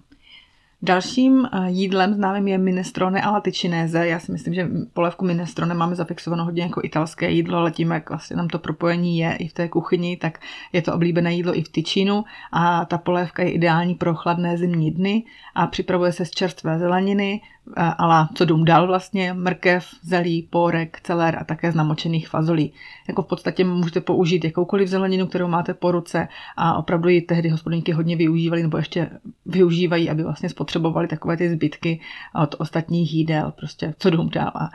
Dalším 0.85 1.45
eh, 1.53 1.71
jídlem 1.71 2.15
známým 2.15 2.49
je 2.49 2.59
minestrone 2.59 3.23
a 3.23 3.31
latičinéze. 3.31 4.07
Já 4.07 4.19
si 4.19 4.33
myslím, 4.33 4.55
že 4.55 4.69
polévku 4.93 5.25
minestrone 5.25 5.75
máme 5.75 5.95
zafixovanou 5.95 6.45
hodně 6.45 6.63
jako 6.63 6.81
italské 6.85 7.31
jídlo, 7.31 7.59
ale 7.59 7.71
tím, 7.71 7.91
jak 7.91 8.09
vlastně 8.09 8.37
tam 8.37 8.49
to 8.49 8.59
propojení 8.59 9.19
je 9.19 9.37
i 9.37 9.49
v 9.49 9.53
té 9.53 9.69
kuchyni, 9.69 10.17
tak 10.17 10.41
je 10.73 10.83
to 10.83 10.95
oblíbené 10.95 11.35
jídlo 11.35 11.59
i 11.59 11.63
v 11.63 11.69
tyčinu 11.69 12.25
a 12.53 12.85
ta 12.85 12.99
polévka 12.99 13.43
je 13.43 13.51
ideální 13.51 13.95
pro 13.95 14.15
chladné 14.15 14.59
zimní 14.59 14.91
dny 14.91 15.25
a 15.55 15.67
připravuje 15.67 16.13
se 16.13 16.25
z 16.25 16.31
čerstvé 16.31 16.79
zeleniny, 16.79 17.41
ale 17.77 18.29
co 18.35 18.45
dům 18.45 18.65
dal 18.65 18.87
vlastně, 18.87 19.33
mrkev, 19.33 19.89
zelí, 20.03 20.43
pórek, 20.51 21.01
celer 21.03 21.39
a 21.41 21.45
také 21.45 21.73
z 21.73 21.75
namočených 21.75 22.29
fazolí. 22.29 22.73
Jako 23.09 23.23
v 23.23 23.27
podstatě 23.27 23.65
můžete 23.65 24.01
použít 24.01 24.45
jakoukoliv 24.45 24.89
zeleninu, 24.89 25.27
kterou 25.27 25.49
máte 25.49 25.75
po 25.75 25.93
ruce 25.93 26.29
a 26.57 26.75
opravdu 26.75 27.09
ji 27.09 27.21
tehdy 27.21 27.49
hospodníky 27.49 27.93
hodně 27.93 28.17
využívali 28.17 28.63
nebo 28.63 28.77
ještě 28.77 29.11
využívají, 29.47 30.11
aby 30.11 30.23
vlastně 30.23 30.49
spotřebovali 30.49 31.09
takové 31.09 31.37
ty 31.37 31.51
zbytky 31.51 32.01
od 32.43 32.55
ostatních 32.59 33.15
jídel, 33.15 33.53
prostě 33.57 33.95
co 33.99 34.11
dům 34.11 34.29
dal 34.29 34.53
a, 34.55 34.71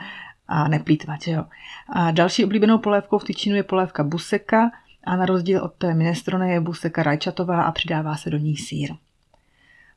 a 0.48 0.68
neplýtvat, 0.68 1.28
jo. 1.28 1.46
A 1.90 2.12
další 2.12 2.46
oblíbenou 2.46 2.78
polévkou 2.78 3.18
v 3.18 3.24
tyčinu 3.24 3.56
je 3.56 3.64
polévka 3.64 4.04
buseka 4.04 4.72
a 5.04 5.16
na 5.16 5.26
rozdíl 5.26 5.64
od 5.64 5.74
té 5.74 5.94
minestrone 5.94 6.52
je 6.52 6.60
buseka 6.60 7.04
rajčatová 7.04 7.62
a 7.62 7.72
přidává 7.72 8.16
se 8.16 8.30
do 8.30 8.38
ní 8.38 8.58
sír. 8.58 8.90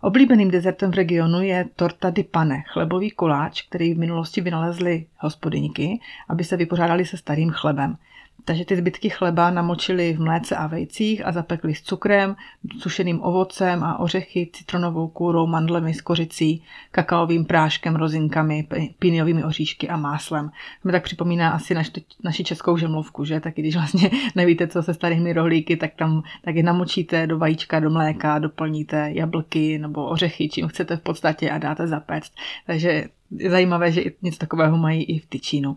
Oblíbeným 0.02 0.50
dezertem 0.50 0.90
v 0.90 0.95
regionu 0.95 1.42
je 1.42 1.69
torta 1.76 2.11
di 2.11 2.25
pane, 2.25 2.64
chlebový 2.73 3.11
koláč, 3.11 3.62
který 3.62 3.95
v 3.95 3.99
minulosti 3.99 4.40
vynalezli 4.40 5.07
hospodyňky, 5.19 6.00
aby 6.28 6.45
se 6.45 6.57
vypořádali 6.57 7.07
se 7.07 7.16
starým 7.16 7.50
chlebem. 7.50 7.97
Takže 8.44 8.64
ty 8.64 8.76
zbytky 8.76 9.11
chleba 9.11 9.50
namočili 9.50 10.12
v 10.12 10.20
mléce 10.20 10.56
a 10.56 10.66
vejcích 10.66 11.26
a 11.26 11.32
zapekli 11.32 11.75
s 11.75 11.82
cukrem, 11.82 12.37
sušeným 12.78 13.23
ovocem 13.23 13.85
a 13.85 13.99
ořechy, 13.99 14.50
citronovou 14.52 15.09
kůrou, 15.09 15.47
mandlemi 15.47 15.94
s 15.94 16.00
kořicí, 16.00 16.62
kakaovým 16.90 17.44
práškem, 17.44 17.97
rozinkami, 17.97 18.66
píniovými 18.99 19.44
oříšky 19.44 19.88
a 19.88 19.97
máslem. 19.97 20.49
To 20.82 20.88
mi 20.88 20.92
tak 20.92 21.02
připomíná 21.02 21.50
asi 21.50 21.75
naš, 21.75 21.90
naši 22.25 22.44
českou 22.44 22.76
žemlovku, 22.76 23.25
že? 23.25 23.40
Tak 23.40 23.54
když 23.54 23.76
vlastně 23.76 24.11
nevíte, 24.35 24.66
co 24.66 24.82
se 24.82 24.94
starými 24.94 25.32
rohlíky, 25.32 25.76
tak 25.76 25.94
tam 25.94 26.23
tak 26.44 26.56
je 26.56 26.62
namočíte 26.62 27.26
do 27.26 27.38
vajíčka, 27.38 27.80
do 27.80 27.90
mléka, 27.90 28.38
doplníte 28.38 29.11
jablky 29.12 29.78
nebo 29.78 30.06
ořechy, 30.06 30.49
čím 30.49 30.68
chcete 30.68 30.97
v 30.97 31.00
podstatě 31.00 31.50
a 31.50 31.59
dáte 31.59 31.87
zapéct. 31.87 32.32
Takže 32.66 33.04
je 33.37 33.50
zajímavé, 33.50 33.92
že 33.92 34.04
něco 34.23 34.38
takového 34.38 34.76
mají 34.76 35.04
i 35.04 35.18
v 35.18 35.26
Tyčínu. 35.26 35.76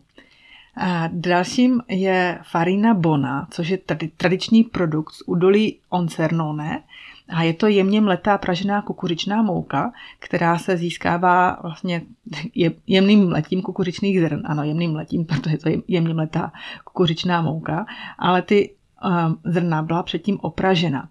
A 0.76 1.10
dalším 1.12 1.82
je 1.88 2.40
farina 2.44 2.94
bona, 2.94 3.48
což 3.52 3.70
je 3.70 3.80
tradiční 4.18 4.64
produkt 4.64 5.14
z 5.14 5.24
údolí 5.26 5.80
Oncernone 5.90 6.84
a 7.30 7.44
je 7.44 7.54
to 7.54 7.68
jemně 7.68 8.02
mletá 8.02 8.38
pražená 8.38 8.82
kukuřičná 8.82 9.42
mouka, 9.42 9.92
která 10.20 10.58
se 10.58 10.78
získává 10.78 11.58
vlastně 11.62 12.02
jemným 12.88 13.30
mletím 13.30 13.62
kukuřičných 13.62 14.22
zrn. 14.22 14.42
Ano, 14.46 14.64
jemným 14.64 14.92
mletím, 14.92 15.26
protože 15.26 15.58
to 15.58 15.70
je 15.70 15.78
jemně 15.88 16.14
mletá 16.14 16.52
kukuřičná 16.84 17.42
mouka, 17.42 17.86
ale 18.20 18.42
ty 18.42 18.74
um, 19.06 19.38
zrna 19.44 19.82
byla 19.82 20.04
předtím 20.04 20.38
opražena. 20.42 21.10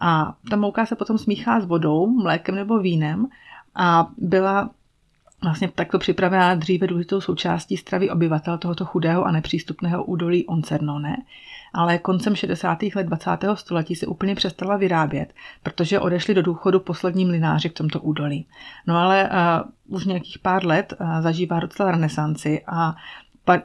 A 0.00 0.34
ta 0.50 0.56
mouka 0.56 0.86
se 0.86 0.96
potom 0.96 1.18
smíchá 1.18 1.60
s 1.60 1.64
vodou, 1.64 2.06
mlékem 2.06 2.54
nebo 2.54 2.78
vínem 2.78 3.26
a 3.74 4.08
byla 4.18 4.70
vlastně 5.42 5.68
takto 5.68 5.98
připravená 5.98 6.54
dříve 6.54 6.86
důležitou 6.86 7.20
součástí 7.20 7.76
stravy 7.76 8.10
obyvatel 8.10 8.58
tohoto 8.58 8.84
chudého 8.84 9.24
a 9.24 9.32
nepřístupného 9.32 10.04
údolí 10.04 10.46
Oncernone, 10.46 11.16
ale 11.74 11.98
koncem 11.98 12.36
60. 12.36 12.78
let 12.94 13.06
20. 13.06 13.30
století 13.54 13.94
se 13.94 14.06
úplně 14.06 14.34
přestala 14.34 14.76
vyrábět, 14.76 15.34
protože 15.62 16.00
odešli 16.00 16.34
do 16.34 16.42
důchodu 16.42 16.80
poslední 16.80 17.24
mlináři 17.24 17.68
v 17.68 17.74
tomto 17.74 18.00
údolí. 18.00 18.46
No 18.86 18.96
ale 18.96 19.30
uh, 19.88 19.96
už 19.96 20.04
nějakých 20.04 20.38
pár 20.38 20.66
let 20.66 20.94
uh, 21.00 21.20
zažívá 21.20 21.60
docela 21.60 21.90
renesanci 21.90 22.64
a 22.66 22.94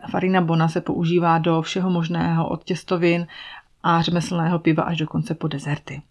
farina 0.10 0.42
bona 0.42 0.68
se 0.68 0.82
používá 0.82 1.38
do 1.38 1.62
všeho 1.62 1.90
možného 1.90 2.50
od 2.50 2.64
těstovin 2.64 3.28
a 3.84 4.02
řemeslného 4.02 4.60
piva 4.60 4.84
až 4.84 4.98
dokonce 4.98 5.36
po 5.36 5.48
dezerty. 5.48 6.02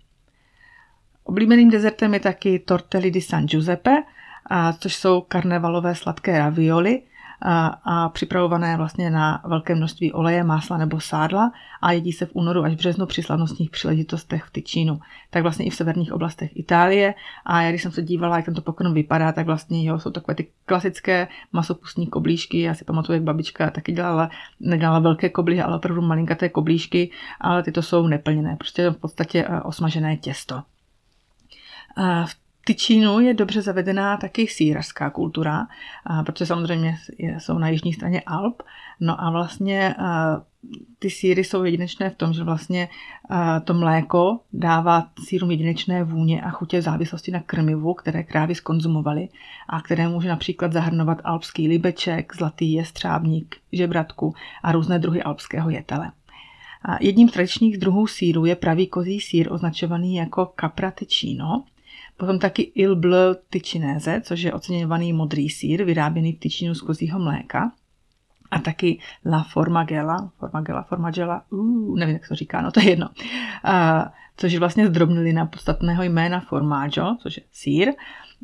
Oblíbeným 1.24 1.70
dezertem 1.70 2.14
je 2.14 2.20
taky 2.20 2.58
tortelli 2.58 3.10
di 3.10 3.20
San 3.20 3.46
Giuseppe, 3.46 4.02
a 4.46 4.72
což 4.72 4.96
jsou 4.96 5.20
karnevalové 5.20 5.94
sladké 5.94 6.38
ravioli 6.38 7.02
a, 7.42 7.66
a 7.66 8.08
připravované 8.08 8.76
vlastně 8.76 9.10
na 9.10 9.42
velké 9.44 9.74
množství 9.74 10.12
oleje, 10.12 10.44
másla 10.44 10.76
nebo 10.76 11.00
sádla 11.00 11.52
a 11.82 11.92
jedí 11.92 12.12
se 12.12 12.26
v 12.26 12.30
únoru 12.32 12.64
až 12.64 12.72
v 12.72 12.76
březnu 12.76 13.06
při 13.06 13.22
slavnostních 13.22 13.70
příležitostech 13.70 14.44
v 14.44 14.50
Tyčínu. 14.50 15.00
Tak 15.30 15.42
vlastně 15.42 15.64
i 15.64 15.70
v 15.70 15.74
severních 15.74 16.12
oblastech 16.12 16.56
Itálie 16.56 17.14
a 17.44 17.62
já 17.62 17.70
když 17.70 17.82
jsem 17.82 17.92
se 17.92 18.02
dívala, 18.02 18.36
jak 18.36 18.44
tento 18.44 18.62
pokrm 18.62 18.94
vypadá, 18.94 19.32
tak 19.32 19.46
vlastně 19.46 19.84
jo, 19.84 19.98
jsou 19.98 20.10
takové 20.10 20.34
ty 20.34 20.48
klasické 20.66 21.28
masopustní 21.52 22.06
koblížky. 22.06 22.60
Já 22.60 22.74
si 22.74 22.84
pamatuju, 22.84 23.14
jak 23.14 23.22
babička 23.22 23.70
taky 23.70 23.92
dělala, 23.92 24.30
nedělala 24.60 24.98
velké 24.98 25.28
koblihy, 25.28 25.62
ale 25.62 25.76
opravdu 25.76 26.02
malinkaté 26.02 26.48
koblížky, 26.48 27.10
ale 27.40 27.62
tyto 27.62 27.82
jsou 27.82 28.06
neplněné, 28.06 28.56
prostě 28.56 28.90
v 28.90 28.96
podstatě 28.96 29.44
eh, 29.48 29.60
osmažené 29.60 30.16
těsto. 30.16 30.62
V 32.26 32.39
Tyčínu 32.64 33.20
je 33.20 33.34
dobře 33.34 33.62
zavedená 33.62 34.16
taky 34.16 34.46
sírařská 34.46 35.10
kultura, 35.10 35.66
protože 36.26 36.46
samozřejmě 36.46 36.98
jsou 37.38 37.58
na 37.58 37.68
jižní 37.68 37.92
straně 37.92 38.22
Alp. 38.26 38.62
No 39.00 39.24
a 39.24 39.30
vlastně 39.30 39.94
ty 40.98 41.10
síry 41.10 41.44
jsou 41.44 41.64
jedinečné 41.64 42.10
v 42.10 42.14
tom, 42.14 42.32
že 42.32 42.44
vlastně 42.44 42.88
to 43.64 43.74
mléko 43.74 44.40
dává 44.52 45.08
sírům 45.24 45.50
jedinečné 45.50 46.04
vůně 46.04 46.42
a 46.42 46.50
chutě 46.50 46.78
v 46.78 46.82
závislosti 46.82 47.30
na 47.30 47.40
krmivu, 47.40 47.94
které 47.94 48.22
krávy 48.22 48.54
skonzumovaly 48.54 49.28
a 49.68 49.80
které 49.80 50.08
může 50.08 50.28
například 50.28 50.72
zahrnovat 50.72 51.18
alpský 51.24 51.68
libeček, 51.68 52.36
zlatý 52.36 52.72
jestřábník, 52.72 53.56
žebratku 53.72 54.34
a 54.62 54.72
různé 54.72 54.98
druhy 54.98 55.22
alpského 55.22 55.70
jetele. 55.70 56.12
Jedním 57.00 57.28
z 57.28 57.32
tradičních 57.32 57.78
druhů 57.78 58.06
síru 58.06 58.44
je 58.44 58.56
pravý 58.56 58.86
kozí 58.86 59.20
sír 59.20 59.52
označovaný 59.52 60.14
jako 60.14 60.52
capratecino, 60.60 61.64
Potom 62.20 62.38
taky 62.38 62.62
Il 62.74 62.96
Bleu 62.96 63.34
tyčinéze, 63.50 64.20
což 64.20 64.40
je 64.40 64.52
oceňovaný 64.52 65.12
modrý 65.12 65.50
sír, 65.50 65.84
vyráběný 65.84 66.32
v 66.32 66.38
tyčinu 66.38 66.74
z 66.74 66.80
kozího 66.80 67.18
mléka. 67.18 67.72
A 68.50 68.58
taky 68.58 68.98
La 69.26 69.42
Formagella, 69.42 70.32
Formagella, 70.38 70.82
Formagella, 70.82 71.42
uh, 71.50 71.98
nevím, 71.98 72.14
jak 72.14 72.24
se 72.24 72.28
to 72.28 72.34
říká, 72.34 72.60
no 72.60 72.70
to 72.70 72.80
je 72.80 72.90
jedno. 72.90 73.08
Uh, 73.08 74.04
což 74.36 74.52
je 74.52 74.58
vlastně 74.58 74.86
zdrobnilina 74.86 75.46
podstatného 75.46 76.02
jména 76.02 76.40
formaggio, 76.40 77.16
což 77.20 77.36
je 77.36 77.42
sír. 77.52 77.92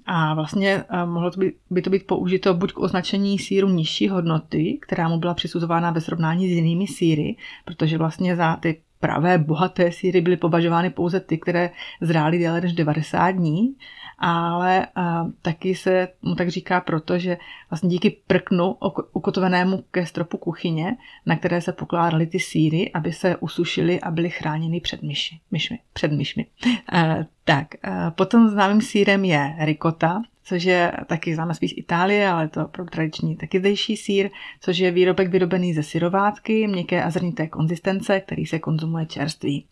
A 0.07 0.35
vlastně 0.35 0.85
uh, 0.85 1.11
mohlo 1.11 1.31
to 1.31 1.41
být, 1.41 1.55
by 1.71 1.83
to 1.83 1.91
být 1.91 2.07
použito 2.07 2.55
buď 2.55 2.73
k 2.73 2.79
označení 2.79 3.39
síru 3.39 3.69
nižší 3.69 4.09
hodnoty, 4.09 4.79
která 4.83 5.09
mu 5.09 5.19
byla 5.19 5.35
přisuzována 5.35 5.91
ve 5.91 6.01
srovnání 6.01 6.49
s 6.49 6.53
jinými 6.53 6.87
síry, 6.87 7.37
protože 7.65 7.99
vlastně 7.99 8.37
za 8.37 8.57
ty 8.57 8.83
pravé 9.07 9.39
bohaté 9.39 9.93
síry 9.93 10.21
byly 10.21 10.37
považovány 10.37 10.91
pouze 10.91 11.21
ty, 11.21 11.39
které 11.39 11.71
zrály 12.01 12.39
déle 12.39 12.61
než 12.61 12.73
90 12.73 13.31
dní, 13.31 13.77
ale 14.19 14.87
a, 14.95 15.27
taky 15.43 15.75
se 15.75 16.09
mu 16.23 16.35
tak 16.35 16.49
říká 16.49 16.81
proto, 16.81 17.19
že 17.19 17.37
vlastně 17.71 17.89
díky 17.89 18.17
prknu 18.27 18.77
ukotvenému 19.13 19.85
ke 19.91 20.07
stropu 20.07 20.39
kuchyně, 20.39 20.97
na 21.27 21.37
které 21.37 21.61
se 21.61 21.73
pokládaly 21.73 22.27
ty 22.27 22.41
síry, 22.41 22.93
aby 22.93 23.13
se 23.13 23.37
usušily 23.37 24.01
a 24.01 24.11
byly 24.11 24.31
chráněny 24.31 24.81
před 24.81 25.03
myši, 25.03 25.41
myšmi, 25.51 25.79
před 25.93 26.13
myšmi. 26.13 26.47
A, 26.93 27.17
tak, 27.45 27.67
a 27.83 28.11
potom 28.11 28.49
známým 28.49 28.81
sírem 28.81 29.25
je 29.25 29.57
rikota, 29.59 30.23
což 30.47 30.65
je 30.65 30.93
taky 31.07 31.35
známe 31.35 31.55
spíš 31.55 31.75
Itálie, 31.77 32.29
ale 32.29 32.49
to 32.49 32.65
pro 32.65 32.85
tradiční 32.85 33.37
taky 33.37 33.59
zdejší 33.59 33.97
sír, 33.97 34.31
což 34.61 34.79
je 34.79 34.91
výrobek 34.91 35.29
vyrobený 35.29 35.75
ze 35.75 35.83
syrovátky, 35.83 36.67
měkké 36.67 37.05
a 37.05 37.11
zrnité 37.11 37.47
konzistence, 37.47 38.21
který 38.21 38.47
se 38.47 38.59
konzumuje 38.59 39.07
čerství. 39.07 39.67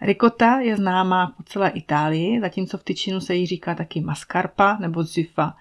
Rikota 0.00 0.60
je 0.60 0.76
známá 0.76 1.26
po 1.36 1.42
celé 1.42 1.70
Itálii, 1.70 2.40
zatímco 2.40 2.78
v 2.78 2.84
tyčinu 2.84 3.20
se 3.20 3.34
jí 3.34 3.46
říká 3.46 3.74
taky 3.74 4.00
mascarpa 4.00 4.76
nebo 4.80 5.02
zifa 5.02 5.56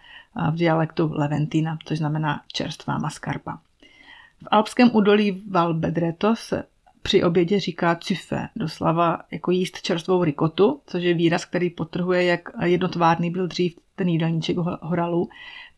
v 0.51 0.55
dialektu 0.55 1.11
Leventina, 1.13 1.77
což 1.85 1.97
znamená 1.97 2.41
čerstvá 2.53 2.97
mascarpa. 2.97 3.59
V 4.43 4.47
alpském 4.51 4.95
údolí 4.95 5.43
Val 5.51 5.73
Bedreto 5.73 6.35
se 6.35 6.63
při 7.05 7.23
obědě 7.23 7.59
říká 7.59 7.95
cufé, 7.95 8.49
doslova 8.55 9.19
jako 9.31 9.51
jíst 9.51 9.81
čerstvou 9.81 10.23
rikotu, 10.23 10.81
což 10.85 11.03
je 11.03 11.13
výraz, 11.13 11.45
který 11.45 11.69
potrhuje, 11.69 12.23
jak 12.23 12.49
jednotvárný 12.65 13.31
byl 13.31 13.47
dřív 13.47 13.75
ten 13.95 14.07
jídelníček 14.07 14.57
horalu, 14.81 15.29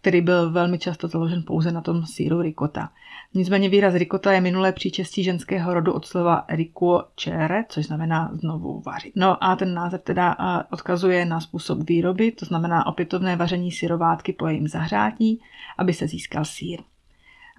který 0.02 0.22
byl 0.22 0.52
velmi 0.52 0.80
často 0.80 1.08
založen 1.08 1.44
pouze 1.48 1.72
na 1.72 1.82
tom 1.82 2.06
síru 2.06 2.42
rikota. 2.42 2.90
Nicméně 3.34 3.70
výraz 3.70 3.94
rikota 3.94 4.32
je 4.32 4.42
minulé 4.42 4.72
příčestí 4.72 5.24
ženského 5.24 5.74
rodu 5.74 5.94
od 5.94 6.06
slova 6.06 6.46
rikuo 6.50 7.04
čere, 7.16 7.64
což 7.70 7.86
znamená 7.86 8.32
znovu 8.34 8.82
vařit. 8.86 9.14
No 9.16 9.44
a 9.44 9.56
ten 9.56 9.74
název 9.74 10.02
teda 10.04 10.36
odkazuje 10.72 11.26
na 11.26 11.40
způsob 11.40 11.90
výroby, 11.90 12.32
to 12.32 12.46
znamená 12.46 12.88
opětovné 12.88 13.36
vaření 13.36 13.72
syrovátky 13.72 14.34
po 14.34 14.48
jejím 14.48 14.68
zahřátí, 14.68 15.42
aby 15.78 15.94
se 15.94 16.08
získal 16.08 16.46
sír. 16.46 16.80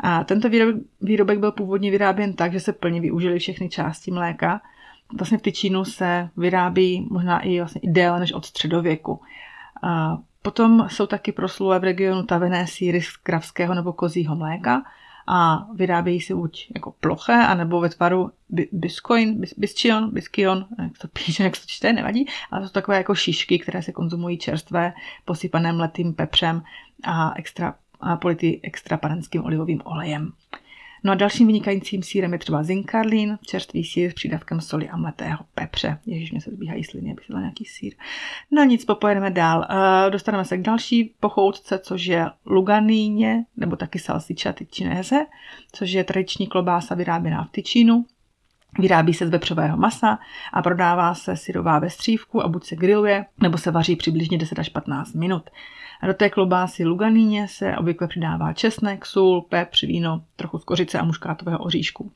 A 0.00 0.24
tento 0.24 0.48
výrobek, 0.48 0.82
výrobek 1.00 1.38
byl 1.38 1.52
původně 1.52 1.90
vyráběn 1.90 2.32
tak, 2.32 2.52
že 2.52 2.60
se 2.60 2.72
plně 2.72 3.00
využili 3.00 3.38
všechny 3.38 3.68
části 3.68 4.10
mléka. 4.10 4.60
Vlastně 5.18 5.38
v 5.38 5.42
tyčínu 5.42 5.84
se 5.84 6.28
vyrábí 6.36 7.06
možná 7.10 7.40
i 7.40 7.58
vlastně 7.58 7.80
déle 7.84 8.20
než 8.20 8.32
od 8.32 8.44
středověku. 8.44 9.20
A 9.82 10.18
potom 10.42 10.86
jsou 10.90 11.06
taky 11.06 11.32
proslulé 11.32 11.78
v 11.78 11.84
regionu 11.84 12.22
tavené 12.22 12.66
síry 12.66 13.02
z 13.02 13.16
kravského 13.16 13.74
nebo 13.74 13.92
kozího 13.92 14.36
mléka 14.36 14.82
a 15.26 15.66
vyrábějí 15.74 16.20
se 16.20 16.34
buď 16.34 16.70
jako 16.74 16.94
ploché, 17.00 17.32
anebo 17.32 17.80
ve 17.80 17.88
tvaru 17.88 18.30
biscoin, 18.72 19.40
biscion, 19.56 20.10
biscion, 20.10 20.66
jak 20.82 20.98
to 20.98 21.08
píše, 21.08 21.44
jak 21.44 21.52
to 21.52 21.62
čte, 21.66 21.92
nevadí, 21.92 22.26
ale 22.50 22.66
jsou 22.66 22.72
takové 22.72 22.96
jako 22.96 23.14
šišky, 23.14 23.58
které 23.58 23.82
se 23.82 23.92
konzumují 23.92 24.38
čerstvé, 24.38 24.92
posypané 25.24 25.72
mletým 25.72 26.14
pepřem 26.14 26.62
a 27.04 27.32
extra 27.36 27.74
a 28.00 28.16
polity 28.16 28.60
extra 28.62 28.96
panenským 28.96 29.44
olivovým 29.44 29.82
olejem. 29.84 30.32
No 31.04 31.12
a 31.12 31.14
dalším 31.14 31.46
vynikajícím 31.46 32.02
sírem 32.02 32.32
je 32.32 32.38
třeba 32.38 32.62
zinkarlín, 32.62 33.38
čerstvý 33.46 33.84
sír 33.84 34.10
s 34.10 34.14
přídavkem 34.14 34.60
soli 34.60 34.88
a 34.88 34.96
mletého 34.96 35.38
pepře. 35.54 35.98
Ježíš, 36.06 36.32
mě 36.32 36.40
se 36.40 36.50
zbíhají 36.50 36.84
sliny, 36.84 37.12
abych 37.12 37.24
dala 37.28 37.40
nějaký 37.40 37.64
sír. 37.64 37.94
No 38.50 38.64
nic, 38.64 38.84
popojedeme 38.84 39.30
dál. 39.30 39.58
Uh, 39.58 40.10
dostaneme 40.10 40.44
se 40.44 40.58
k 40.58 40.62
další 40.62 41.14
pochoutce, 41.20 41.78
což 41.78 42.04
je 42.04 42.26
luganíně, 42.46 43.44
nebo 43.56 43.76
taky 43.76 43.98
salsiča 43.98 44.52
tyčinese, 44.52 45.26
což 45.72 45.90
je 45.90 46.04
tradiční 46.04 46.46
klobása 46.46 46.94
vyráběná 46.94 47.44
v 47.44 47.50
Tyčínu. 47.50 48.04
Vyrábí 48.78 49.14
se 49.14 49.26
z 49.26 49.30
vepřového 49.30 49.76
masa 49.76 50.18
a 50.52 50.62
prodává 50.62 51.14
se 51.14 51.36
syrová 51.36 51.78
ve 51.78 51.90
střívku 51.90 52.44
a 52.44 52.48
buď 52.48 52.64
se 52.64 52.76
grilluje, 52.76 53.26
nebo 53.42 53.58
se 53.58 53.70
vaří 53.70 53.96
přibližně 53.96 54.38
10 54.38 54.58
až 54.58 54.68
15 54.68 55.14
minut. 55.14 55.50
A 56.00 56.06
do 56.06 56.14
té 56.14 56.30
klobásy 56.30 56.84
luganíně 56.84 57.48
se 57.48 57.76
obvykle 57.76 58.08
přidává 58.08 58.52
česnek, 58.52 59.06
sůl, 59.06 59.42
pepř, 59.42 59.82
víno, 59.82 60.24
trochu 60.36 60.58
z 60.58 60.64
kořice 60.64 60.98
a 60.98 61.04
muškátového 61.04 61.58
oříšku. 61.58 62.12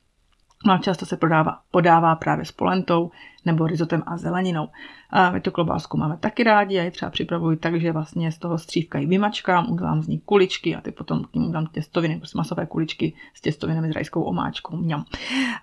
No 0.64 0.72
a 0.72 0.78
často 0.78 1.06
se 1.06 1.16
prodává, 1.16 1.58
podává 1.70 2.16
právě 2.16 2.44
s 2.44 2.52
polentou 2.52 3.10
nebo 3.44 3.66
rizotem 3.66 4.02
a 4.06 4.16
zeleninou. 4.16 4.68
A 5.10 5.30
my 5.30 5.40
tu 5.40 5.50
klobásku 5.50 5.96
máme 5.96 6.16
taky 6.16 6.42
rádi, 6.42 6.74
já 6.74 6.84
ji 6.84 6.90
třeba 6.90 7.10
připravuji 7.10 7.56
tak, 7.56 7.80
že 7.80 7.92
vlastně 7.92 8.32
z 8.32 8.38
toho 8.38 8.58
střívka 8.58 8.98
ji 8.98 9.06
vymačkám, 9.06 9.70
udělám 9.70 10.02
z 10.02 10.08
ní 10.08 10.18
kuličky 10.18 10.76
a 10.76 10.80
ty 10.80 10.92
potom 10.92 11.24
k 11.24 11.34
ním 11.34 11.52
dám 11.52 11.66
těstoviny, 11.66 12.16
prostě 12.16 12.38
masové 12.38 12.66
kuličky 12.66 13.14
s 13.34 13.40
těstovinami 13.40 13.88
s 13.88 13.94
rajskou 13.94 14.22
omáčkou. 14.22 14.76
Mňam. 14.76 15.04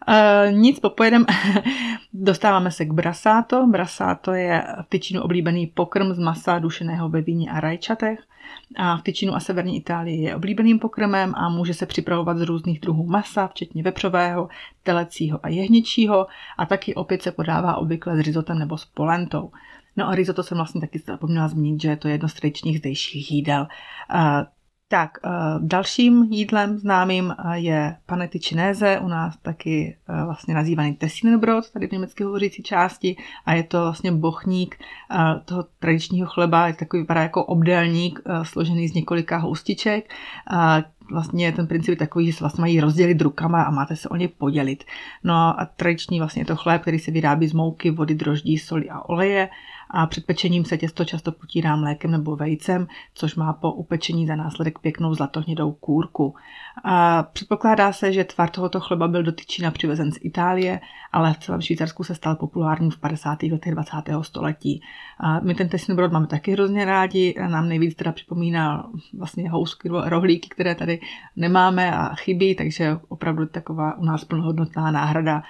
E, 0.08 0.52
nic, 0.52 0.80
popojedem. 0.80 1.26
Dostáváme 2.14 2.72
se 2.72 2.86
k 2.86 2.92
brasáto. 2.92 3.68
Brasáto 3.68 4.34
je 4.34 4.64
v 4.82 4.90
tyčinu 4.90 5.22
oblíbený 5.22 5.68
pokrm 5.68 6.14
z 6.14 6.20
masa 6.20 6.60
dušeného 6.60 7.10
ve 7.10 7.22
víně 7.22 7.52
a 7.52 7.60
rajčatech 7.60 8.20
a 8.76 8.98
v 8.98 9.02
Tyčinu 9.02 9.36
a 9.36 9.40
severní 9.40 9.78
Itálii 9.78 10.22
je 10.22 10.36
oblíbeným 10.36 10.80
pokrmem 10.80 11.36
a 11.36 11.50
může 11.50 11.74
se 11.74 11.86
připravovat 11.86 12.38
z 12.38 12.42
různých 12.42 12.80
druhů 12.80 13.06
masa, 13.06 13.48
včetně 13.48 13.84
vepřového, 13.84 14.50
telecího 14.84 15.40
a 15.44 15.50
jehničího 15.50 16.28
a 16.58 16.66
taky 16.66 16.96
opět 16.96 17.22
se 17.22 17.32
podává 17.32 17.76
obvykle 17.76 18.18
s 18.18 18.20
rizotem 18.20 18.60
nebo 18.60 18.78
s 18.78 18.86
polentou. 18.86 19.52
No 19.96 20.08
a 20.08 20.16
risotto 20.16 20.44
jsem 20.44 20.58
vlastně 20.58 20.82
taky 20.82 21.00
zapomněla 21.00 21.48
zmínit, 21.48 21.82
že 21.82 21.96
to 21.96 22.08
je 22.08 22.14
jedno 22.14 22.30
z 22.30 22.34
tradičních 22.34 22.80
zdejších 22.80 23.32
jídel. 23.32 23.68
Tak, 24.92 25.18
eh, 25.26 25.30
dalším 25.60 26.24
jídlem 26.24 26.78
známým 26.78 27.32
eh, 27.32 27.60
je 27.60 27.96
panety 28.06 28.40
cinese, 28.40 29.00
u 29.00 29.08
nás 29.08 29.38
taky 29.38 29.98
eh, 30.10 30.26
vlastně 30.26 30.54
nazývaný 30.54 30.94
Tessinenbrot, 30.94 31.72
tady 31.72 31.88
v 31.88 31.92
německy 31.92 32.24
hovořící 32.24 32.64
části, 32.64 33.16
a 33.46 33.54
je 33.54 33.64
to 33.64 33.82
vlastně 33.82 34.12
bochník 34.12 34.76
toho 35.46 35.66
tradičního 35.80 36.28
chleba, 36.28 36.68
je 36.68 36.74
takový 36.74 37.02
vypadá 37.02 37.22
jako 37.22 37.46
obdélník 37.46 38.20
složený 38.44 38.88
z 38.88 38.94
několika 38.94 39.38
houstiček, 39.38 40.14
vlastně 41.12 41.52
ten 41.52 41.68
princip 41.68 41.90
je 41.90 41.96
takový, 41.96 42.26
že 42.26 42.34
se 42.34 42.44
vlastně 42.44 42.62
mají 42.62 42.80
rozdělit 42.80 43.22
rukama 43.22 43.64
a 43.64 43.72
máte 43.72 43.96
se 43.96 44.10
o 44.10 44.16
ně 44.16 44.28
podělit. 44.28 44.84
No 45.24 45.34
a 45.34 45.70
tradiční 45.76 46.20
vlastně 46.20 46.42
je 46.42 46.46
to 46.46 46.56
chléb, 46.56 46.82
který 46.82 47.00
se 47.00 47.12
vyrábí 47.12 47.48
z 47.48 47.54
mouky, 47.54 47.92
vody, 47.92 48.16
droždí, 48.16 48.58
soli 48.58 48.90
a 48.90 49.10
oleje 49.10 49.50
a 49.90 50.06
před 50.06 50.26
pečením 50.26 50.66
se 50.66 50.78
těsto 50.78 51.06
často 51.06 51.32
potírá 51.32 51.76
mlékem 51.76 52.12
nebo 52.12 52.36
vejcem, 52.36 52.88
což 53.14 53.36
má 53.36 53.54
po 53.54 53.72
upečení 53.72 54.28
za 54.28 54.36
následek 54.36 54.80
pěknou 54.80 55.14
zlatohnědou 55.14 55.72
kůrku. 55.72 56.36
A 56.84 57.24
předpokládá 57.24 57.94
se, 57.94 58.14
že 58.14 58.24
tvar 58.24 58.50
tohoto 58.50 58.80
chleba 58.80 59.08
byl 59.08 59.24
do 59.24 59.32
Tyčína 59.32 59.72
přivezen 59.72 60.12
z 60.12 60.18
Itálie, 60.22 60.80
ale 61.12 61.34
v 61.34 61.38
celém 61.38 61.62
Švýcarsku 61.62 62.04
se 62.04 62.16
stal 62.16 62.36
populární 62.36 62.92
v 62.92 63.00
50. 63.00 63.44
letech 63.44 63.74
20. 63.74 63.96
století. 64.22 64.82
A 65.20 65.40
my 65.40 65.56
ten 65.56 65.70
tesný 65.70 65.96
brod 65.96 66.12
máme 66.12 66.28
taky 66.28 66.52
hrozně 66.52 66.86
rádi, 66.86 67.36
nám 67.48 67.70
nejvíc 67.70 67.96
teda 67.96 68.12
připomíná 68.12 68.90
vlastně 69.18 69.50
housky, 69.50 69.90
rohlíky, 69.90 70.50
které 70.50 70.76
tady 70.76 71.00
nemáme 71.36 71.96
a 71.96 72.16
chybí, 72.16 72.56
takže 72.56 72.98
opravdu 73.08 73.46
taková 73.46 73.98
u 73.98 74.06
nás 74.06 74.26
plnohodnotná 74.26 74.92
náhrada 74.92 75.44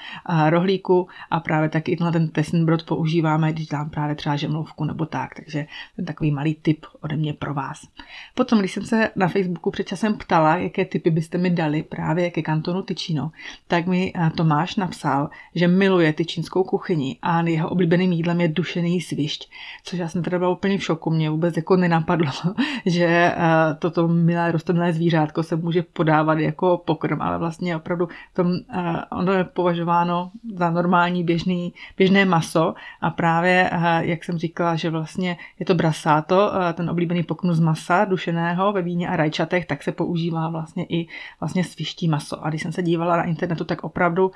rohlíku 0.49 1.07
a 1.31 1.39
právě 1.39 1.69
taky 1.69 1.97
na 2.01 2.11
ten 2.11 2.27
tesný 2.27 2.65
brod 2.65 2.83
používáme, 2.83 3.53
když 3.53 3.67
dám 3.67 3.89
právě 3.89 4.15
třeba 4.15 4.28
žemlovku 4.35 4.85
nebo 4.85 5.05
tak, 5.05 5.35
takže 5.35 5.65
ten 5.95 6.05
takový 6.05 6.31
malý 6.31 6.55
tip 6.55 6.85
ode 7.01 7.15
mě 7.15 7.33
pro 7.33 7.53
vás. 7.53 7.87
Potom, 8.35 8.59
když 8.59 8.71
jsem 8.71 8.85
se 8.85 9.09
na 9.15 9.27
Facebooku 9.27 9.71
před 9.71 9.87
časem 9.87 10.13
ptala, 10.13 10.57
jaké 10.57 10.85
typy 10.85 11.11
byste 11.11 11.37
mi 11.37 11.49
dali 11.49 11.83
právě 11.83 12.31
ke 12.31 12.41
kantonu 12.41 12.81
Tyčino, 12.81 13.31
tak 13.67 13.87
mi 13.87 14.13
eh, 14.15 14.29
Tomáš 14.37 14.75
napsal, 14.75 15.29
že 15.55 15.67
miluje 15.67 16.13
tyčínskou 16.13 16.63
kuchyni 16.63 17.17
a 17.21 17.41
jeho 17.41 17.69
oblíbeným 17.69 18.11
jídlem 18.11 18.41
je 18.41 18.47
dušený 18.47 19.01
svišť, 19.01 19.51
což 19.83 19.99
já 19.99 20.07
jsem 20.07 20.23
teda 20.23 20.37
byla 20.37 20.49
úplně 20.49 20.77
v 20.77 20.83
šoku, 20.83 21.09
mě 21.09 21.29
vůbec 21.29 21.57
jako 21.57 21.75
nenapadlo, 21.75 22.31
že 22.85 23.05
eh, 23.05 23.35
toto 23.79 24.07
milé 24.07 24.51
rostlinné 24.51 24.93
zvířátko 24.93 25.43
se 25.43 25.55
může 25.55 25.83
podávat 25.83 26.39
jako 26.39 26.77
pokrm, 26.77 27.21
ale 27.21 27.37
vlastně 27.37 27.75
opravdu 27.75 28.07
tom, 28.33 28.53
eh, 28.53 29.05
ono 29.11 29.33
je 29.33 29.43
považováno 29.43 30.31
za 30.55 30.69
normální 30.69 31.23
běžný, 31.23 31.73
běžné 31.97 32.25
maso 32.25 32.73
a 33.01 33.09
právě, 33.09 33.71
jak 33.99 34.18
jsem 34.23 34.37
říkala, 34.37 34.75
že 34.75 34.89
vlastně 34.89 35.37
je 35.59 35.65
to 35.65 35.75
brasáto, 35.75 36.51
ten 36.73 36.89
oblíbený 36.89 37.23
pokrm 37.23 37.53
z 37.53 37.59
masa 37.59 38.05
dušeného 38.05 38.73
ve 38.73 38.81
víně 38.81 39.09
a 39.09 39.15
rajčatech, 39.15 39.65
tak 39.65 39.83
se 39.83 39.91
používá 39.91 40.49
vlastně 40.49 40.85
i 40.89 41.07
vlastně 41.39 41.63
sviští 41.63 42.07
maso. 42.07 42.45
A 42.45 42.49
když 42.49 42.61
jsem 42.61 42.71
se 42.71 42.83
dívala 42.83 43.17
na 43.17 43.23
internetu, 43.23 43.63
tak 43.63 43.83
opravdu 43.83 44.31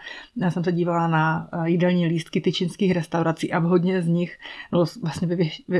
jsem 0.50 0.64
se 0.64 0.72
dívala 0.72 1.08
na 1.08 1.50
eh, 1.54 1.70
jídelní 1.70 2.06
lístky 2.06 2.42
tyčinských 2.42 2.92
restaurací 2.92 3.54
a 3.54 3.60
v 3.60 3.64
hodně 3.64 4.02
z 4.02 4.08
nich, 4.08 4.40
no 4.72 4.86
vlastně 5.02 5.28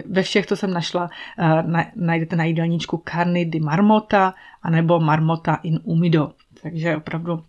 ve, 0.06 0.24
všech, 0.24 0.46
co 0.46 0.56
jsem 0.56 0.74
našla, 0.74 1.10
eh, 1.38 1.64
na, 1.64 1.86
najdete 1.96 2.36
na 2.36 2.44
jídelníčku 2.44 3.04
carny 3.10 3.46
di 3.46 3.60
marmota 3.60 4.34
anebo 4.62 5.00
marmota 5.00 5.56
in 5.56 5.80
umido. 5.84 6.32
Takže 6.62 6.98
opravdu 6.98 7.44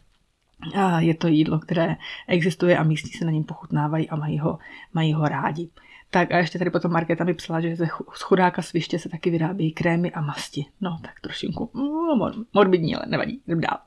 eh, 0.75 1.05
je 1.05 1.15
to 1.15 1.29
jídlo, 1.29 1.59
které 1.59 1.97
existuje 2.29 2.79
a 2.79 2.83
místní 2.83 3.11
se 3.11 3.25
na 3.25 3.31
něm 3.31 3.45
pochutnávají 3.45 4.11
a 4.11 4.17
mají 4.17 4.39
ho, 4.39 4.59
mají 4.95 5.13
ho 5.13 5.29
rádi. 5.29 5.69
Tak 6.15 6.33
a 6.33 6.39
ještě 6.39 6.59
tady 6.59 6.71
potom 6.71 6.93
Markéta 6.93 7.25
mi 7.25 7.35
psala, 7.35 7.61
že 7.61 7.77
ze 7.77 7.87
chudáka 8.09 8.63
sviště 8.63 8.99
se 8.99 9.09
taky 9.09 9.31
vyrábějí 9.31 9.73
krémy 9.73 10.13
a 10.13 10.21
masti. 10.21 10.65
No, 10.81 10.99
tak 11.03 11.21
trošinku 11.21 11.71
mm, 11.75 12.45
morbidní, 12.53 12.97
ale 12.97 13.05
nevadí, 13.09 13.41
jdem 13.47 13.61
dál. 13.61 13.79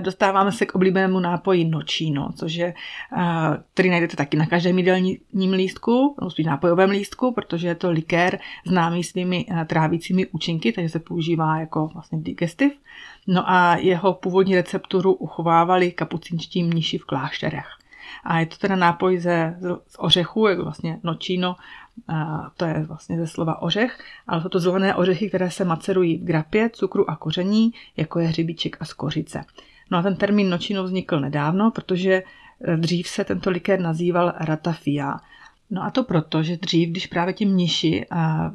Dostáváme 0.00 0.52
se 0.52 0.66
k 0.66 0.74
oblíbenému 0.74 1.20
nápoji 1.20 1.64
nočino, 1.64 2.32
což 2.36 2.54
je, 2.54 2.74
který 3.74 3.90
najdete 3.90 4.16
taky 4.16 4.36
na 4.36 4.46
každém 4.46 4.78
jídelním 4.78 5.52
lístku, 5.52 6.16
no 6.22 6.30
spíš 6.30 6.46
nápojovém 6.46 6.90
lístku, 6.90 7.32
protože 7.32 7.68
je 7.68 7.74
to 7.74 7.90
likér 7.90 8.38
známý 8.66 9.04
svými 9.04 9.46
trávícími 9.66 10.26
účinky, 10.26 10.72
takže 10.72 10.88
se 10.88 10.98
používá 10.98 11.60
jako 11.60 11.90
vlastně 11.94 12.18
digestiv. 12.20 12.72
No 13.26 13.50
a 13.50 13.76
jeho 13.76 14.14
původní 14.14 14.54
recepturu 14.54 15.12
uchovávali 15.12 15.92
kapucinští 15.92 16.62
mniši 16.62 16.98
v 16.98 17.04
klášterech. 17.04 17.80
A 18.24 18.38
je 18.38 18.46
to 18.46 18.56
teda 18.56 18.76
nápoj 18.76 19.18
ze, 19.18 19.56
z 19.86 19.96
ořechu, 19.98 20.46
jako 20.46 20.62
vlastně 20.64 21.00
nočino, 21.02 21.56
a 22.08 22.50
to 22.56 22.64
je 22.64 22.84
vlastně 22.88 23.18
ze 23.18 23.26
slova 23.26 23.62
ořech, 23.62 23.98
ale 24.26 24.42
jsou 24.42 24.48
to 24.48 24.58
zelené 24.58 24.94
ořechy, 24.94 25.28
které 25.28 25.50
se 25.50 25.64
macerují 25.64 26.18
v 26.18 26.24
grapě, 26.24 26.70
cukru 26.70 27.10
a 27.10 27.16
koření, 27.16 27.72
jako 27.96 28.20
je 28.20 28.28
hřebíček 28.28 28.76
a 28.80 28.84
skořice. 28.84 29.44
No 29.90 29.98
a 29.98 30.02
ten 30.02 30.16
termín 30.16 30.50
nočino 30.50 30.84
vznikl 30.84 31.20
nedávno, 31.20 31.70
protože 31.70 32.22
dřív 32.76 33.08
se 33.08 33.24
tento 33.24 33.50
likér 33.50 33.80
nazýval 33.80 34.32
ratafia 34.36 35.16
No 35.72 35.84
a 35.84 35.90
to 35.90 36.04
proto, 36.04 36.42
že 36.42 36.56
dřív, 36.56 36.88
když 36.88 37.06
právě 37.06 37.34
ti 37.34 37.46
mniši 37.46 38.06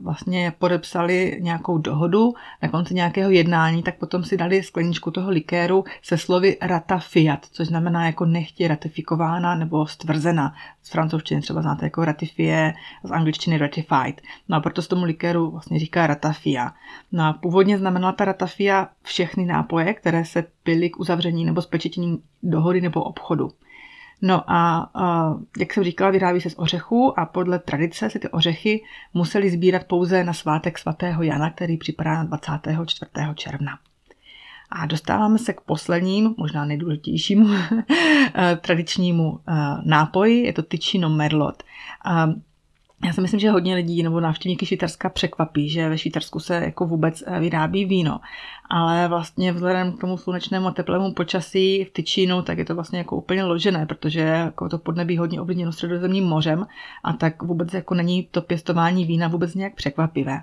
vlastně 0.02 0.54
podepsali 0.60 1.38
nějakou 1.42 1.78
dohodu 1.78 2.34
na 2.64 2.70
konci 2.70 2.94
nějakého 2.94 3.32
jednání, 3.32 3.84
tak 3.84 3.98
potom 3.98 4.24
si 4.24 4.38
dali 4.38 4.64
skleničku 4.64 5.12
toho 5.12 5.30
likéru 5.30 5.84
se 6.02 6.18
slovy 6.18 6.58
rata 6.62 6.98
fiat, 6.98 7.46
což 7.52 7.68
znamená 7.68 8.06
jako 8.06 8.26
nechtě 8.26 8.68
ratifikována 8.68 9.56
nebo 9.56 9.88
stvrzena. 9.88 10.54
Z 10.82 10.90
francouzštiny 10.90 11.42
třeba 11.42 11.62
znáte 11.62 11.86
jako 11.86 12.06
ratifie, 12.06 12.74
z 13.04 13.12
angličtiny 13.12 13.58
ratified. 13.58 14.22
No 14.50 14.58
a 14.58 14.60
proto 14.60 14.82
se 14.82 14.90
tomu 14.90 15.06
likéru 15.06 15.52
vlastně 15.52 15.80
říká 15.80 16.08
ratafia. 16.08 16.74
No 17.12 17.24
a 17.24 17.34
původně 17.34 17.78
znamenala 17.78 18.12
ta 18.12 18.26
ratafia 18.26 18.88
všechny 19.04 19.46
nápoje, 19.46 19.94
které 19.94 20.26
se 20.26 20.44
pily 20.64 20.90
k 20.90 21.00
uzavření 21.00 21.46
nebo 21.46 21.62
spečetění 21.62 22.20
dohody 22.44 22.82
nebo 22.82 23.04
obchodu. 23.04 23.52
No 24.26 24.52
a, 24.52 24.92
jak 25.60 25.74
jsem 25.74 25.84
říkala, 25.84 26.12
vyrábí 26.12 26.42
se 26.42 26.50
z 26.50 26.56
ořechů 26.58 27.20
a 27.20 27.26
podle 27.26 27.60
tradice 27.60 28.10
si 28.10 28.20
ty 28.20 28.30
ořechy 28.30 28.84
museli 29.14 29.50
sbírat 29.50 29.84
pouze 29.84 30.24
na 30.24 30.34
svátek 30.34 30.78
svatého 30.78 31.24
Jana, 31.24 31.50
který 31.50 31.78
připadá 31.78 32.14
na 32.14 32.24
24. 32.24 33.12
června. 33.36 33.80
A 34.70 34.86
dostáváme 34.86 35.38
se 35.38 35.54
k 35.54 35.62
posledním, 35.62 36.36
možná 36.38 36.66
nejdůležitějšímu 36.66 37.50
tradičnímu 38.62 39.40
nápoji, 39.86 40.46
je 40.46 40.54
to 40.54 40.64
tyčino 40.64 41.10
merlot. 41.10 41.64
Já 43.04 43.14
si 43.14 43.22
myslím, 43.22 43.40
že 43.40 43.52
hodně 43.52 43.76
lidí 43.76 44.04
nebo 44.04 44.20
návštěvníky 44.20 44.66
Švýcarska 44.66 45.10
překvapí, 45.10 45.70
že 45.70 45.90
ve 45.90 45.98
Švýcarsku 45.98 46.40
se 46.40 46.56
jako 46.56 46.86
vůbec 46.86 47.24
eh, 47.28 47.40
vyrábí 47.40 47.86
víno. 47.86 48.20
Ale 48.70 49.08
vlastně 49.08 49.52
vzhledem 49.52 49.92
k 49.92 50.02
tomu 50.02 50.18
slunečnému 50.18 50.68
a 50.68 50.72
teplému 50.72 51.14
počasí 51.14 51.84
v 51.84 51.92
Tyčínu, 51.92 52.42
tak 52.42 52.58
je 52.58 52.66
to 52.66 52.76
vlastně 52.76 52.98
jako 52.98 53.16
úplně 53.16 53.44
ložené, 53.44 53.86
protože 53.86 54.20
jako 54.20 54.70
to 54.70 54.78
podnebí 54.78 55.18
hodně 55.18 55.42
ovlivněno 55.42 55.72
středozemním 55.72 56.24
mořem 56.24 56.68
a 57.04 57.14
tak 57.14 57.44
vůbec 57.44 57.74
jako 57.74 57.94
není 57.96 58.28
to 58.32 58.42
pěstování 58.42 59.06
vína 59.06 59.28
vůbec 59.28 59.56
nějak 59.56 59.76
překvapivé. 59.76 60.42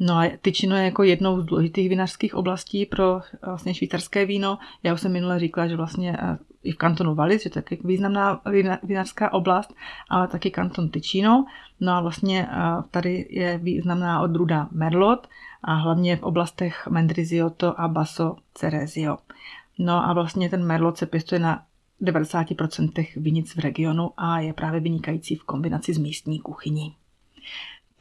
No 0.00 0.14
a 0.14 0.30
Tyčino 0.42 0.76
je 0.76 0.84
jako 0.84 1.02
jednou 1.02 1.40
z 1.40 1.44
důležitých 1.44 1.88
vinařských 1.88 2.34
oblastí 2.34 2.86
pro 2.86 3.20
vlastně 3.46 3.74
švýcarské 3.74 4.26
víno. 4.26 4.58
Já 4.82 4.94
už 4.94 5.00
jsem 5.00 5.12
minule 5.12 5.38
říkala, 5.38 5.68
že 5.68 5.76
vlastně 5.76 6.16
eh, 6.20 6.38
i 6.62 6.72
v 6.72 6.76
kantonu 6.76 7.14
Wallis, 7.14 7.42
že 7.42 7.50
to 7.50 7.58
je 7.58 7.64
významná 7.84 8.40
vinařská 8.82 9.32
oblast, 9.32 9.74
ale 10.10 10.28
taky 10.28 10.50
kanton 10.50 10.88
Ticino. 10.88 11.44
No 11.80 11.92
a 11.92 12.00
vlastně 12.00 12.48
tady 12.90 13.26
je 13.30 13.58
významná 13.58 14.20
odrůda 14.20 14.68
Merlot 14.70 15.28
a 15.62 15.74
hlavně 15.74 16.16
v 16.16 16.22
oblastech 16.22 16.86
Mendrizioto 16.86 17.80
a 17.80 17.88
Basso 17.88 18.36
Cerezio. 18.54 19.18
No 19.78 20.08
a 20.08 20.12
vlastně 20.12 20.48
ten 20.48 20.66
Merlot 20.66 20.96
se 20.96 21.06
pěstuje 21.06 21.38
na 21.38 21.62
90% 22.02 23.06
vinic 23.16 23.54
v 23.54 23.58
regionu 23.58 24.10
a 24.16 24.40
je 24.40 24.52
právě 24.52 24.80
vynikající 24.80 25.36
v 25.36 25.44
kombinaci 25.44 25.94
s 25.94 25.98
místní 25.98 26.38
kuchyní. 26.40 26.94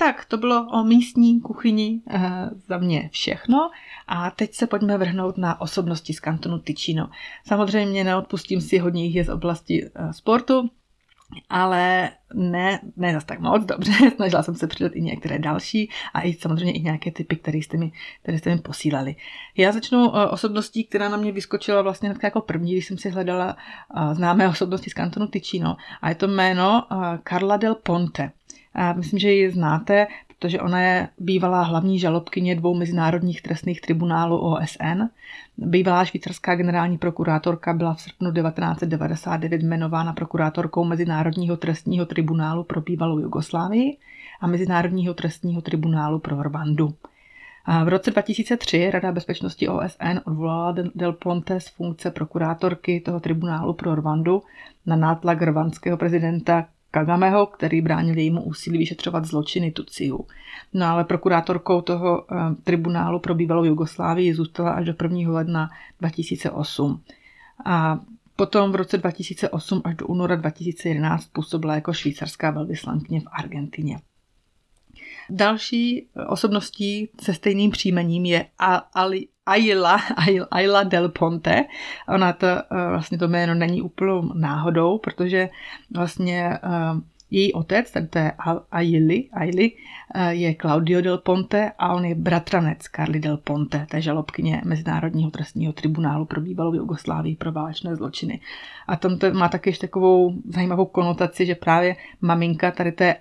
Tak, 0.02 0.26
to 0.26 0.38
bylo 0.38 0.68
o 0.68 0.84
místní 0.84 1.42
kuchyni 1.42 2.02
e, 2.10 2.20
za 2.68 2.78
mě 2.78 3.10
všechno. 3.12 3.70
A 4.08 4.32
teď 4.32 4.54
se 4.54 4.68
pojďme 4.68 4.98
vrhnout 4.98 5.38
na 5.38 5.62
osobnosti 5.62 6.14
z 6.14 6.20
kantonu 6.20 6.60
Ticino. 6.60 7.10
Samozřejmě 7.48 8.04
neodpustím 8.04 8.62
si 8.62 8.78
hodně 8.78 9.06
jich 9.06 9.16
je 9.16 9.24
z 9.24 9.30
oblasti 9.30 9.86
e, 9.86 10.14
sportu, 10.14 10.70
ale 11.50 12.12
ne, 12.34 12.80
ne 12.98 13.14
zase 13.14 13.26
tak 13.26 13.40
moc, 13.40 13.66
dobře, 13.66 13.92
snažila 14.16 14.44
jsem 14.44 14.56
se 14.56 14.68
přidat 14.68 14.92
i 14.96 15.02
některé 15.02 15.40
další 15.40 15.90
a 16.14 16.22
i 16.22 16.34
samozřejmě 16.34 16.74
i 16.74 16.82
nějaké 16.82 17.12
typy, 17.12 17.36
které 17.36 17.58
jste 17.58 17.78
mi, 17.78 17.92
které 18.22 18.38
jste 18.38 18.56
mi 18.56 18.62
posílali. 18.62 19.16
Já 19.58 19.72
začnu 19.72 20.18
e, 20.18 20.28
osobností, 20.28 20.84
která 20.84 21.10
na 21.10 21.18
mě 21.18 21.32
vyskočila 21.32 21.82
vlastně 21.82 22.10
hned 22.10 22.24
jako 22.24 22.42
první, 22.42 22.72
když 22.72 22.86
jsem 22.86 22.98
si 22.98 23.10
hledala 23.10 23.58
známé 24.14 24.50
osobnosti 24.50 24.90
z 24.90 24.94
kantonu 24.94 25.28
Ticino 25.28 25.78
a 26.02 26.10
je 26.10 26.16
to 26.16 26.28
jméno 26.28 26.88
Carla 27.24 27.58
del 27.58 27.76
Ponte. 27.76 28.32
Myslím, 28.96 29.20
že 29.20 29.32
ji 29.32 29.52
znáte, 29.52 30.08
protože 30.28 30.62
ona 30.62 30.82
je 30.82 31.08
bývalá 31.18 31.62
hlavní 31.62 32.00
žalobkyně 32.00 32.56
dvou 32.56 32.76
mezinárodních 32.76 33.42
trestných 33.42 33.82
tribunálů 33.82 34.38
OSN. 34.38 35.02
Bývalá 35.58 36.06
švýcarská 36.06 36.56
generální 36.56 36.98
prokurátorka 36.98 37.74
byla 37.74 37.94
v 37.94 38.02
srpnu 38.02 38.32
1999 38.32 39.62
jmenována 39.62 40.14
prokurátorkou 40.14 40.84
Mezinárodního 40.84 41.58
trestního 41.58 42.06
tribunálu 42.06 42.64
pro 42.64 42.82
bývalou 42.82 43.20
Jugoslávii 43.20 43.98
a 44.42 44.48
Mezinárodního 44.48 45.14
trestního 45.14 45.62
tribunálu 45.62 46.20
pro 46.20 46.44
Rwandu. 46.44 46.94
V 47.86 47.88
roce 47.88 48.12
2003 48.12 48.92
Rada 48.92 49.12
bezpečnosti 49.12 49.68
OSN 49.68 50.20
odvolala 50.26 50.76
Del 50.96 51.14
Ponte 51.14 51.60
z 51.60 51.68
funkce 51.68 52.12
prokurátorky 52.12 53.00
toho 53.00 53.20
tribunálu 53.20 53.74
pro 53.74 53.96
Rwandu 53.96 54.44
na 54.86 54.96
nátlak 54.96 55.42
rwandského 55.42 55.98
prezidenta 55.98 56.68
Kagameho, 56.92 57.46
který 57.46 57.82
bránil 57.82 58.18
jejímu 58.18 58.44
úsilí 58.44 58.78
vyšetřovat 58.78 59.26
zločiny 59.26 59.72
Tuciů. 59.72 60.26
No 60.74 60.86
ale 60.86 61.04
prokurátorkou 61.04 61.82
toho 61.82 62.26
eh, 62.32 62.36
tribunálu 62.64 63.20
pro 63.20 63.36
bývalou 63.36 63.64
Jugoslávii 63.64 64.34
zůstala 64.34 64.72
až 64.72 64.86
do 64.86 64.94
1. 65.04 65.34
ledna 65.34 65.70
2008. 66.00 67.02
A 67.66 68.00
potom 68.36 68.72
v 68.72 68.76
roce 68.76 68.98
2008 68.98 69.82
až 69.84 69.96
do 69.96 70.08
února 70.08 70.36
2011 70.36 71.26
působila 71.26 71.76
jako 71.76 71.94
švýcarská 71.94 72.52
velvyslankyně 72.52 73.20
v 73.20 73.28
Argentině. 73.32 74.00
Další 75.30 76.08
osobností 76.28 77.10
se 77.22 77.34
stejným 77.34 77.72
příjmením 77.72 78.26
je 78.26 78.46
Ali, 78.94 79.28
Ayla, 79.46 79.98
Ayla 80.52 80.84
del 80.84 81.10
Ponte. 81.10 81.66
Ona 82.08 82.34
to, 82.34 82.48
eh, 82.48 82.64
vlastně 82.90 83.18
to 83.18 83.28
jméno 83.28 83.56
není 83.56 83.82
úplnou 83.82 84.34
náhodou, 84.34 84.98
protože 84.98 85.50
vlastně 85.96 86.60
eh, 86.64 87.02
její 87.32 87.54
otec, 87.54 87.92
tady 87.92 88.08
to 88.08 88.20
je 88.20 88.32
Aili, 88.72 89.30
Aili, 89.34 89.72
eh, 90.16 90.34
je 90.34 90.56
Claudio 90.56 91.02
del 91.02 91.18
Ponte 91.18 91.72
a 91.78 91.94
on 91.94 92.06
je 92.06 92.16
bratranec 92.16 92.78
Carly 92.96 93.20
del 93.20 93.38
Ponte, 93.38 93.88
té 93.92 94.02
žalobkyně 94.02 94.62
Mezinárodního 94.66 95.32
trestního 95.32 95.74
tribunálu 95.74 96.26
pro 96.26 96.42
bývalou 96.42 96.74
Jugoslávii 96.74 97.36
pro 97.36 97.52
válečné 97.52 97.96
zločiny. 97.96 98.40
A 98.88 98.96
tam 98.96 99.18
to 99.18 99.34
má 99.34 99.50
taky 99.50 99.70
ještě 99.70 99.88
takovou 99.88 100.34
zajímavou 100.46 100.86
konotaci, 100.86 101.46
že 101.46 101.56
právě 101.56 101.96
maminka 102.22 102.72
tady 102.72 102.92
té 102.92 103.16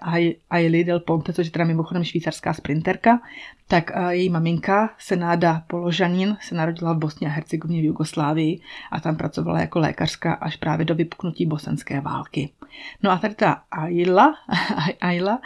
Aili 0.50 0.84
del 0.84 1.00
Ponte, 1.00 1.32
což 1.32 1.46
je 1.46 1.52
teda 1.52 1.64
mimochodem 1.64 2.04
švýcarská 2.04 2.54
sprinterka, 2.54 3.20
tak 3.68 3.90
eh, 3.94 4.14
její 4.14 4.28
maminka 4.30 4.90
Senáda 4.98 5.62
Položanin 5.66 6.36
se 6.40 6.54
narodila 6.54 6.92
v 6.92 6.98
Bosně 6.98 7.28
a 7.28 7.30
Hercegovině 7.30 7.80
v 7.82 7.84
Jugoslávii 7.84 8.60
a 8.90 9.00
tam 9.00 9.16
pracovala 9.16 9.60
jako 9.60 9.78
lékařka 9.78 10.32
až 10.32 10.56
právě 10.56 10.86
do 10.86 10.94
vypuknutí 10.94 11.46
bosenské 11.46 12.00
války. 12.00 12.50
No 13.02 13.10
a 13.10 13.18
tady 13.18 13.34
ta 13.34 13.62
Ayla, 14.00 14.34
Ayla 15.00 15.40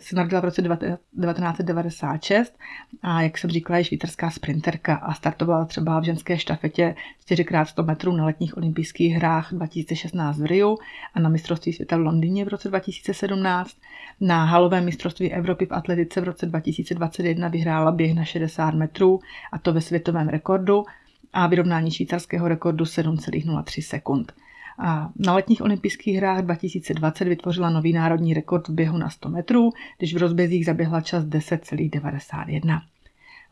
se 0.00 0.16
narodila 0.16 0.40
v 0.40 0.44
roce 0.44 0.62
1996 0.62 2.58
a 3.02 3.22
jak 3.22 3.38
jsem 3.38 3.50
říkala, 3.50 3.78
je 3.78 3.84
švýcarská 3.84 4.30
sprinterka 4.30 4.94
a 4.94 5.14
startovala 5.14 5.64
třeba 5.64 6.00
v 6.00 6.04
ženské 6.04 6.38
štafetě 6.38 6.94
4x100 7.30 7.86
metrů 7.86 8.12
na 8.12 8.24
letních 8.24 8.56
olympijských 8.56 9.14
hrách 9.14 9.52
2016 9.52 10.38
v 10.38 10.44
Riu 10.44 10.78
a 11.14 11.20
na 11.20 11.28
mistrovství 11.28 11.72
světa 11.72 11.96
v 11.96 12.00
Londýně 12.00 12.44
v 12.44 12.48
roce 12.48 12.68
2017, 12.68 13.76
na 14.20 14.44
halovém 14.44 14.84
mistrovství 14.84 15.32
Evropy 15.32 15.66
v 15.66 15.72
atletice 15.72 16.20
v 16.20 16.24
roce 16.24 16.46
2021 16.46 17.48
vyhrála 17.48 17.92
běh 17.92 18.14
na 18.14 18.24
60 18.24 18.74
metrů 18.74 19.20
a 19.52 19.58
to 19.58 19.72
ve 19.72 19.80
světovém 19.80 20.28
rekordu 20.28 20.84
a 21.32 21.46
vyrovnání 21.46 21.90
švýcarského 21.90 22.48
rekordu 22.48 22.84
7,03 22.84 23.82
sekund. 23.82 24.32
A 24.78 25.10
na 25.16 25.34
letních 25.34 25.62
olympijských 25.62 26.16
hrách 26.16 26.42
2020 26.42 27.24
vytvořila 27.24 27.70
nový 27.70 27.92
národní 27.92 28.34
rekord 28.34 28.68
v 28.68 28.72
běhu 28.72 28.98
na 28.98 29.10
100 29.10 29.28
metrů, 29.28 29.72
když 29.98 30.14
v 30.14 30.18
rozbězích 30.18 30.66
zaběhla 30.66 31.00
čas 31.00 31.24
10,91. 31.24 32.80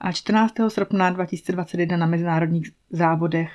A 0.01 0.13
14. 0.13 0.55
srpna 0.69 1.11
2021 1.11 1.97
na 1.97 2.07
mezinárodních 2.07 2.71
závodech 2.91 3.51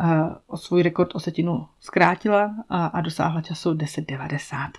uh, 0.00 0.06
o 0.46 0.56
svůj 0.56 0.82
rekord 0.82 1.14
o 1.14 1.20
setinu 1.20 1.66
zkrátila 1.80 2.54
a 2.68 3.00
dosáhla 3.00 3.40
času 3.40 3.74
10,90. 3.74 4.70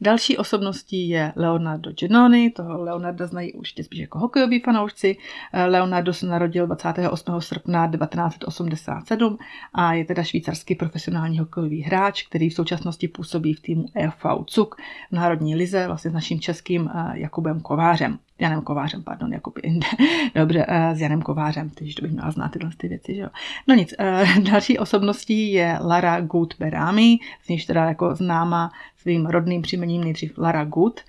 Další 0.00 0.36
osobností 0.36 1.08
je 1.08 1.32
Leonardo 1.36 1.92
Genoni, 1.92 2.50
toho 2.50 2.82
Leonarda 2.82 3.26
znají 3.26 3.52
určitě 3.52 3.84
spíš 3.84 4.00
jako 4.00 4.18
hokejový 4.18 4.60
fanoušci. 4.60 5.16
Eh, 5.52 5.64
Leonardo 5.64 6.14
se 6.14 6.26
narodil 6.26 6.66
28. 6.66 7.40
srpna 7.40 7.90
1987 7.90 9.38
a 9.74 9.92
je 9.92 10.04
teda 10.04 10.22
švýcarský 10.22 10.74
profesionální 10.74 11.38
hokejový 11.38 11.82
hráč, 11.82 12.22
který 12.22 12.50
v 12.50 12.54
současnosti 12.54 13.08
působí 13.08 13.54
v 13.54 13.60
týmu 13.60 13.86
EV 13.94 14.26
Cuk 14.46 14.74
v 15.10 15.12
Národní 15.12 15.54
lize 15.56 15.86
vlastně 15.86 16.10
s 16.10 16.14
naším 16.14 16.40
českým 16.40 16.90
eh, 16.94 17.18
Jakubem 17.18 17.60
Kovářem. 17.60 18.18
Janem 18.40 18.62
Kovářem, 18.62 19.02
pardon, 19.02 19.32
Jakub 19.32 19.58
jinde. 19.64 19.86
Dobře, 20.34 20.66
uh, 20.66 20.96
s 20.96 21.00
Janem 21.00 21.22
Kovářem, 21.22 21.70
takže 21.70 21.94
to 21.94 22.02
bych 22.02 22.12
měla 22.12 22.30
znát 22.30 22.48
tyhle 22.48 22.70
ty 22.76 22.88
věci, 22.88 23.14
že 23.14 23.20
jo. 23.20 23.28
No 23.66 23.74
nic, 23.74 23.94
uh, 23.98 24.44
další 24.50 24.78
osobností 24.78 25.52
je 25.52 25.78
Lara 25.80 26.20
Gut 26.20 26.54
Berami, 26.58 27.18
z 27.44 27.48
níž 27.48 27.64
teda 27.64 27.84
jako 27.84 28.14
známa 28.14 28.72
svým 28.96 29.26
rodným 29.26 29.62
příjmením 29.62 30.04
nejdřív 30.04 30.38
Lara 30.38 30.64
Gut, 30.64 31.00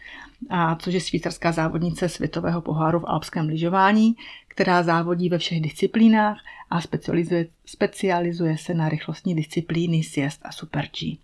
a 0.49 0.75
což 0.75 0.93
je 0.93 0.99
švýcarská 0.99 1.51
závodnice 1.51 2.09
světového 2.09 2.61
poháru 2.61 2.99
v 2.99 3.07
alpském 3.07 3.47
lyžování, 3.47 4.15
která 4.47 4.83
závodí 4.83 5.29
ve 5.29 5.37
všech 5.37 5.61
disciplínách 5.61 6.37
a 6.69 6.81
specializuje, 6.81 7.47
specializuje 7.65 8.57
se 8.57 8.73
na 8.73 8.89
rychlostní 8.89 9.35
disciplíny 9.35 10.03
siest 10.03 10.41
a 10.43 10.51
super 10.51 10.87
G. 10.99 11.17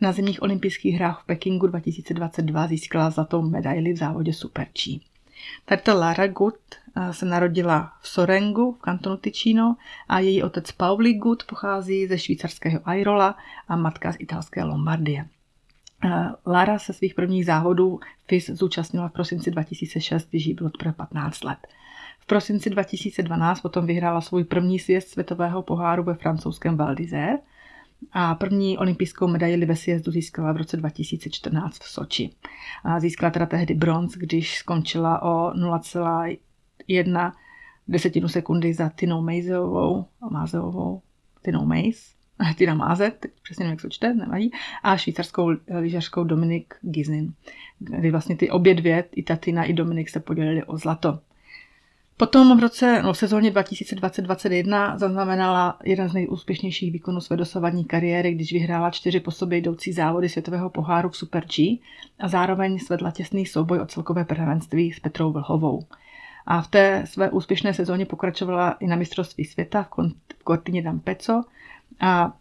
Na 0.00 0.12
zimních 0.12 0.42
olympijských 0.42 0.94
hrách 0.94 1.22
v 1.22 1.26
Pekingu 1.26 1.66
2022 1.66 2.66
získala 2.66 3.10
zlatou 3.10 3.42
medaili 3.42 3.92
v 3.92 3.96
závodě 3.96 4.32
Super 4.32 4.66
G. 4.84 5.00
Tato 5.64 5.98
Lara 5.98 6.26
Gut 6.26 6.54
eh, 6.96 7.12
se 7.12 7.26
narodila 7.26 7.92
v 8.00 8.08
Sorengu 8.08 8.72
v 8.72 8.78
kantonu 8.78 9.16
Ticino 9.16 9.76
a 10.08 10.18
její 10.18 10.42
otec 10.42 10.72
Pauli 10.72 11.14
Gut 11.14 11.44
pochází 11.44 12.06
ze 12.06 12.18
švýcarského 12.18 12.80
Airola 12.84 13.36
a 13.68 13.76
matka 13.76 14.12
z 14.12 14.16
italské 14.18 14.64
Lombardie. 14.64 15.26
Eh, 16.04 16.32
Lara 16.46 16.78
se 16.78 16.92
svých 16.92 17.14
prvních 17.14 17.46
závodů 17.46 18.00
FIS 18.28 18.50
zúčastnila 18.50 19.08
v 19.08 19.12
prosinci 19.12 19.50
2006, 19.50 20.28
když 20.30 20.46
jí 20.46 20.54
bylo 20.54 20.70
teprve 20.70 20.92
15 20.92 21.44
let. 21.44 21.58
V 22.20 22.26
prosinci 22.26 22.70
2012 22.70 23.60
potom 23.60 23.86
vyhrála 23.86 24.20
svůj 24.20 24.44
první 24.44 24.78
sjezd 24.78 25.08
světového 25.08 25.62
poháru 25.62 26.02
ve 26.02 26.14
francouzském 26.14 26.76
Val 26.76 26.94
d'Isère 26.94 27.38
a 28.12 28.34
první 28.34 28.78
olympijskou 28.78 29.28
medaili 29.28 29.66
ve 29.66 29.76
sjezdu 29.76 30.12
získala 30.12 30.52
v 30.52 30.56
roce 30.56 30.76
2014 30.76 31.78
v 31.78 31.88
Soči. 31.88 32.30
A 32.84 33.00
získala 33.00 33.30
teda 33.30 33.46
tehdy 33.46 33.74
bronz, 33.74 34.12
když 34.12 34.58
skončila 34.58 35.22
o 35.22 35.50
0,1 35.50 37.32
desetinu 37.88 38.28
sekundy 38.28 38.74
za 38.74 38.88
Tinou 38.88 39.22
Mazeovou, 39.22 40.06
Mazeovou 40.30 41.02
Tinou 41.42 41.66
Maze. 41.66 42.16
Tina 42.56 42.74
Máze, 42.74 43.10
teď 43.10 43.30
přesně 43.42 43.64
nevím, 43.64 43.72
jak 43.72 43.80
se 43.80 43.90
čte, 43.90 44.14
nevadí, 44.14 44.50
a 44.82 44.96
švýcarskou 44.96 45.50
lyžařkou 45.80 46.24
Dominik 46.24 46.74
Gizin, 46.82 47.32
kdy 47.78 48.10
vlastně 48.10 48.36
ty 48.36 48.50
obě 48.50 48.74
dvě, 48.74 49.04
i 49.14 49.22
ta 49.22 49.36
Tina, 49.36 49.64
i 49.64 49.72
Dominik 49.72 50.08
se 50.08 50.20
podělili 50.20 50.64
o 50.64 50.76
zlato. 50.76 51.18
Potom 52.18 52.58
v 52.58 52.60
roce, 52.60 53.02
no 53.02 53.12
v 53.12 53.18
sezóně 53.18 53.50
2020-2021 53.50 54.98
zaznamenala 54.98 55.78
jeden 55.84 56.08
z 56.08 56.12
nejúspěšnějších 56.12 56.92
výkonů 56.92 57.20
své 57.20 57.36
dosavadní 57.36 57.84
kariéry, 57.84 58.34
když 58.34 58.52
vyhrála 58.52 58.90
čtyři 58.90 59.20
po 59.20 59.30
sobě 59.30 59.58
jdoucí 59.58 59.92
závody 59.92 60.28
světového 60.28 60.70
poháru 60.70 61.08
v 61.08 61.16
Super 61.16 61.44
G 61.44 61.80
a 62.18 62.28
zároveň 62.28 62.78
svedla 62.78 63.10
těsný 63.10 63.46
souboj 63.46 63.80
o 63.80 63.86
celkové 63.86 64.24
prvenství 64.24 64.92
s 64.92 65.00
Petrou 65.00 65.32
Vlhovou. 65.32 65.82
A 66.46 66.62
v 66.62 66.68
té 66.68 67.04
své 67.06 67.30
úspěšné 67.30 67.74
sezóně 67.74 68.06
pokračovala 68.06 68.70
i 68.70 68.86
na 68.86 68.96
mistrovství 68.96 69.44
světa 69.44 69.82
v, 69.82 70.14
Cortině 70.46 70.82
d'Ampezzo 70.82 71.42
a 72.00 72.32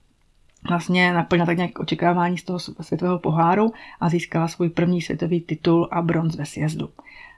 vlastně 0.70 1.14
naplnila 1.14 1.46
tak 1.46 1.58
nějak 1.58 1.80
očekávání 1.80 2.38
z 2.38 2.44
toho 2.44 2.60
světového 2.60 3.20
poháru 3.20 3.74
a 4.00 4.10
získala 4.10 4.48
svůj 4.48 4.70
první 4.70 5.02
světový 5.02 5.42
titul 5.42 5.90
a 5.92 6.02
bronz 6.02 6.36
ve 6.36 6.46
sjezdu. 6.46 6.90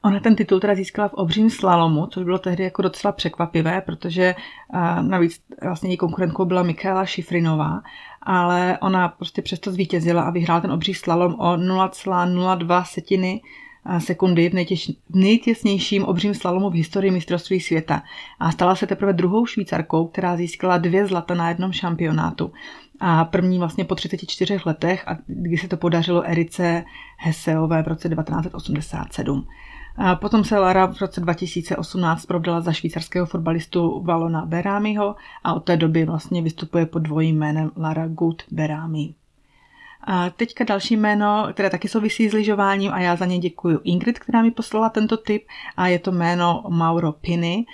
Ona 0.04 0.20
ten 0.20 0.36
titul 0.36 0.60
teda 0.60 0.76
získala 0.76 1.08
v 1.08 1.14
obřím 1.14 1.50
slalomu, 1.50 2.08
což 2.08 2.24
bylo 2.24 2.38
tehdy 2.38 2.64
jako 2.64 2.82
docela 2.82 3.12
překvapivé, 3.12 3.82
protože 3.82 4.36
navíc 5.02 5.42
vlastně 5.64 5.90
její 5.90 5.98
konkurentkou 5.98 6.46
byla 6.46 6.64
Michaela 6.64 7.06
Šifrinová, 7.06 7.82
ale 8.22 8.78
ona 8.82 9.08
prostě 9.08 9.42
přesto 9.42 9.72
zvítězila 9.72 10.22
a 10.22 10.30
vyhrála 10.30 10.62
ten 10.62 10.72
obří 10.72 10.94
slalom 10.94 11.34
o 11.34 11.58
0,02 11.58 12.84
setiny 12.84 13.42
sekundy 13.98 14.50
v, 14.50 14.54
nejtěž, 14.54 14.92
v 15.10 15.16
nejtěsnějším 15.16 16.04
obřím 16.04 16.34
slalomu 16.34 16.70
v 16.70 16.74
historii 16.74 17.12
mistrovství 17.12 17.60
světa 17.60 18.04
a 18.40 18.52
stala 18.52 18.76
se 18.76 18.88
teprve 18.88 19.14
druhou 19.14 19.46
švýcarkou, 19.46 20.08
která 20.08 20.38
získala 20.38 20.78
dvě 20.78 21.08
zlata 21.08 21.34
na 21.36 21.50
jednom 21.50 21.72
šampionátu. 21.72 22.52
A 23.00 23.26
první 23.26 23.60
vlastně 23.60 23.86
po 23.86 23.96
34 23.96 24.60
letech, 24.66 25.08
a 25.08 25.18
kdy 25.28 25.58
se 25.58 25.68
to 25.68 25.78
podařilo 25.78 26.24
Erice 26.24 26.84
Heseové 27.18 27.84
v 27.84 27.88
roce 27.88 28.10
1987. 28.10 29.48
A 29.98 30.16
potom 30.16 30.44
se 30.44 30.60
Lara 30.60 30.86
v 30.86 31.02
roce 31.02 31.22
2018 31.22 32.26
provdala 32.26 32.62
za 32.62 32.72
švýcarského 32.72 33.26
fotbalistu 33.26 34.04
Valona 34.04 34.46
Berámiho 34.46 35.16
a 35.44 35.54
od 35.54 35.60
té 35.60 35.78
doby 35.78 36.06
vlastně 36.06 36.42
vystupuje 36.42 36.86
pod 36.86 37.00
dvojím 37.00 37.38
jménem 37.38 37.72
Lara 37.76 38.08
Good 38.08 38.44
Berámi. 38.52 39.14
A 40.02 40.30
teďka 40.30 40.64
další 40.64 40.98
jméno, 40.98 41.48
které 41.54 41.70
taky 41.70 41.88
souvisí 41.88 42.30
s 42.30 42.34
lyžováním 42.34 42.94
a 42.94 43.00
já 43.00 43.16
za 43.16 43.26
ně 43.26 43.40
děkuji 43.40 43.80
Ingrid, 43.84 44.20
která 44.20 44.42
mi 44.42 44.52
poslala 44.52 44.90
tento 44.90 45.18
tip 45.18 45.48
a 45.78 45.88
je 45.88 46.00
to 46.00 46.12
jméno 46.12 46.64
Mauro 46.70 47.12
Pini. 47.12 47.66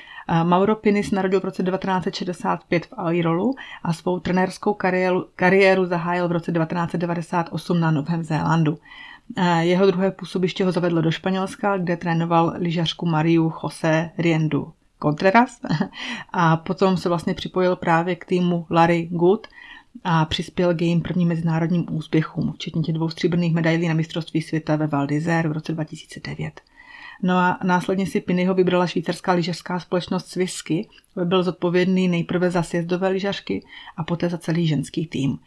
Mauro 0.43 0.75
Pini 0.75 1.03
se 1.03 1.15
narodil 1.15 1.39
v 1.39 1.43
roce 1.43 1.63
1965 1.63 2.85
v 2.85 2.93
Airolu 2.97 3.55
a 3.83 3.93
svou 3.93 4.19
trenérskou 4.19 4.73
kariéru, 4.73 5.25
kariéru 5.35 5.85
zahájil 5.85 6.27
v 6.27 6.31
roce 6.31 6.51
1998 6.51 7.79
na 7.79 7.91
Novém 7.91 8.23
Zélandu. 8.23 8.77
Jeho 9.59 9.85
druhé 9.85 10.11
působiště 10.11 10.65
ho 10.65 10.71
zavedlo 10.71 11.01
do 11.01 11.11
Španělska, 11.11 11.77
kde 11.77 11.97
trénoval 11.97 12.53
lyžařku 12.55 13.05
Mariu 13.05 13.53
José 13.63 14.11
Riendu 14.17 14.73
Contreras 15.03 15.59
a 16.33 16.57
potom 16.57 16.97
se 16.97 17.09
vlastně 17.09 17.33
připojil 17.33 17.75
právě 17.75 18.15
k 18.15 18.25
týmu 18.25 18.65
Larry 18.69 19.07
Good 19.11 19.47
a 20.03 20.25
přispěl 20.25 20.75
k 20.75 20.81
jejím 20.81 21.01
prvním 21.01 21.27
mezinárodním 21.27 21.85
úspěchům, 21.91 22.53
včetně 22.53 22.81
těch 22.81 22.95
dvou 22.95 23.09
stříbrných 23.09 23.53
medailí 23.53 23.87
na 23.87 23.93
mistrovství 23.93 24.41
světa 24.41 24.75
ve 24.75 24.87
Val 24.87 25.07
v 25.07 25.51
roce 25.51 25.71
2009. 25.73 26.61
No 27.23 27.37
a 27.37 27.59
následně 27.63 28.07
si 28.07 28.21
Pinyho 28.21 28.53
vybrala 28.53 28.87
švýcarská 28.87 29.31
lyžařská 29.31 29.79
společnost 29.79 30.27
Swisky, 30.27 30.89
byl 31.23 31.43
zodpovědný 31.43 32.07
nejprve 32.07 32.51
za 32.51 32.63
sjezdové 32.63 33.07
lyžařky 33.07 33.65
a 33.97 34.03
poté 34.03 34.29
za 34.29 34.37
celý 34.37 34.67
ženský 34.67 35.07
tým. 35.07 35.39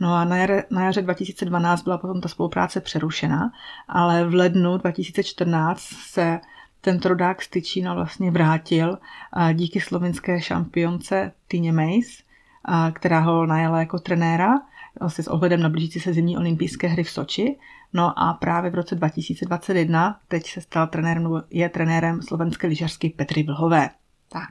No 0.00 0.14
a 0.14 0.24
na, 0.24 0.36
jaře, 0.36 0.64
na 0.70 0.84
jaře 0.84 1.02
2012 1.02 1.82
byla 1.82 1.98
potom 1.98 2.20
ta 2.20 2.28
spolupráce 2.28 2.80
přerušena, 2.80 3.52
ale 3.88 4.24
v 4.24 4.34
lednu 4.34 4.78
2014 4.78 5.80
se 5.80 6.40
ten 6.80 7.00
rodák 7.04 7.42
z 7.42 7.48
Tyčína 7.48 7.94
vlastně 7.94 8.30
vrátil 8.30 8.98
díky 9.52 9.80
slovinské 9.80 10.40
šampionce 10.40 11.32
Týně 11.48 11.72
Mays, 11.72 12.22
která 12.92 13.20
ho 13.20 13.46
najala 13.46 13.78
jako 13.78 13.98
trenéra 13.98 14.54
vlastně 15.00 15.24
s 15.24 15.28
ohledem 15.28 15.60
na 15.60 15.68
blížící 15.68 16.00
se 16.00 16.12
zimní 16.12 16.36
olympijské 16.36 16.88
hry 16.88 17.04
v 17.04 17.10
Soči. 17.10 17.56
No 17.94 18.18
a 18.18 18.32
právě 18.32 18.70
v 18.70 18.74
roce 18.74 18.94
2021 18.94 20.20
teď 20.28 20.50
se 20.50 20.60
stal 20.60 20.86
trenérem, 20.86 21.42
je 21.50 21.68
trenérem 21.68 22.22
slovenské 22.22 22.66
lyžařky 22.66 23.10
Petry 23.10 23.42
Vlhové. 23.42 23.90
Tak. 24.28 24.50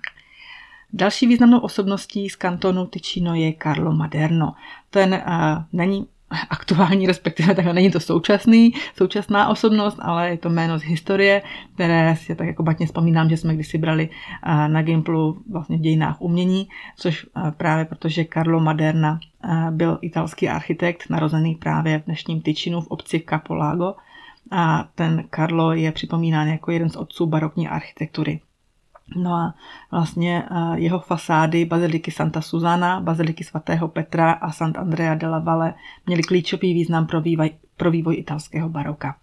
Další 0.93 1.27
významnou 1.27 1.60
osobností 1.60 2.29
z 2.29 2.36
kantonu 2.36 2.86
Ticino 2.86 3.36
je 3.36 3.53
Carlo 3.63 3.91
Maderno. 3.91 4.53
Ten 4.89 5.13
uh, 5.13 5.63
není 5.73 6.08
aktuální, 6.49 7.07
respektive 7.07 7.55
tak 7.55 7.65
není 7.65 7.91
to 7.91 7.99
současný, 7.99 8.73
současná 8.97 9.47
osobnost, 9.47 9.97
ale 10.01 10.29
je 10.29 10.37
to 10.37 10.49
jméno 10.49 10.79
z 10.79 10.81
historie, 10.81 11.41
které 11.73 12.15
si 12.15 12.35
tak 12.35 12.47
jako 12.47 12.63
batně 12.63 12.85
vzpomínám, 12.85 13.29
že 13.29 13.37
jsme 13.37 13.53
kdysi 13.53 13.77
brali 13.77 14.09
uh, 14.09 14.67
na 14.67 14.81
Gimplu 14.81 15.43
vlastně 15.51 15.77
v 15.77 15.81
dějinách 15.81 16.21
umění, 16.21 16.67
což 16.97 17.25
uh, 17.25 17.51
právě 17.51 17.85
protože 17.85 18.25
Carlo 18.33 18.59
Maderna 18.59 19.19
byl 19.71 19.97
italský 20.01 20.49
architekt, 20.49 21.09
narozený 21.09 21.55
právě 21.55 21.99
v 21.99 22.05
dnešním 22.05 22.41
Ticinu 22.41 22.81
v 22.81 22.87
obci 22.87 23.23
Capolago 23.29 23.95
a 24.51 24.89
ten 24.95 25.23
Carlo 25.35 25.73
je 25.73 25.91
připomínán 25.91 26.47
jako 26.47 26.71
jeden 26.71 26.89
z 26.89 26.95
otců 26.95 27.25
barokní 27.25 27.67
architektury. 27.67 28.39
No 29.15 29.33
a 29.33 29.53
vlastně 29.91 30.43
jeho 30.75 30.99
fasády 30.99 31.65
baziliky 31.65 32.11
Santa 32.11 32.41
Susana, 32.41 32.99
baziliky 32.99 33.43
svatého 33.43 33.87
Petra 33.87 34.31
a 34.31 34.51
Sant 34.51 34.77
Andrea 34.77 35.15
della 35.15 35.39
Valle 35.39 35.73
měly 36.05 36.23
klíčový 36.23 36.73
význam 36.73 37.07
pro 37.07 37.21
vývoj, 37.21 37.49
pro 37.77 37.91
vývoj 37.91 38.15
italského 38.15 38.69
baroka. 38.69 39.15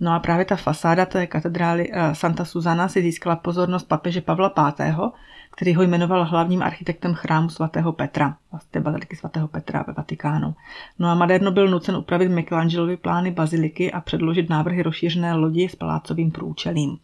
No 0.00 0.12
a 0.12 0.18
právě 0.18 0.44
ta 0.44 0.56
fasáda 0.56 1.06
té 1.06 1.26
katedrály 1.26 1.90
Santa 2.12 2.44
Susana 2.44 2.88
si 2.88 3.02
získala 3.02 3.36
pozornost 3.36 3.88
papeže 3.88 4.20
Pavla 4.20 4.52
V., 4.78 5.12
který 5.50 5.74
ho 5.74 5.82
jmenoval 5.82 6.24
hlavním 6.24 6.62
architektem 6.62 7.14
chrámu 7.14 7.48
svatého 7.48 7.92
Petra, 7.92 8.36
vlastně 8.52 8.80
baziliky 8.80 9.16
svatého 9.16 9.48
Petra 9.48 9.84
ve 9.86 9.92
Vatikánu. 9.92 10.54
No 10.98 11.08
a 11.08 11.14
Maderno 11.14 11.50
byl 11.50 11.68
nucen 11.68 11.96
upravit 11.96 12.28
Michelangelovi 12.28 12.96
plány 12.96 13.30
baziliky 13.30 13.92
a 13.92 14.00
předložit 14.00 14.50
návrhy 14.50 14.82
rozšířené 14.82 15.34
lodi 15.34 15.68
s 15.68 15.76
palácovým 15.76 16.30
průčelím. 16.30 16.98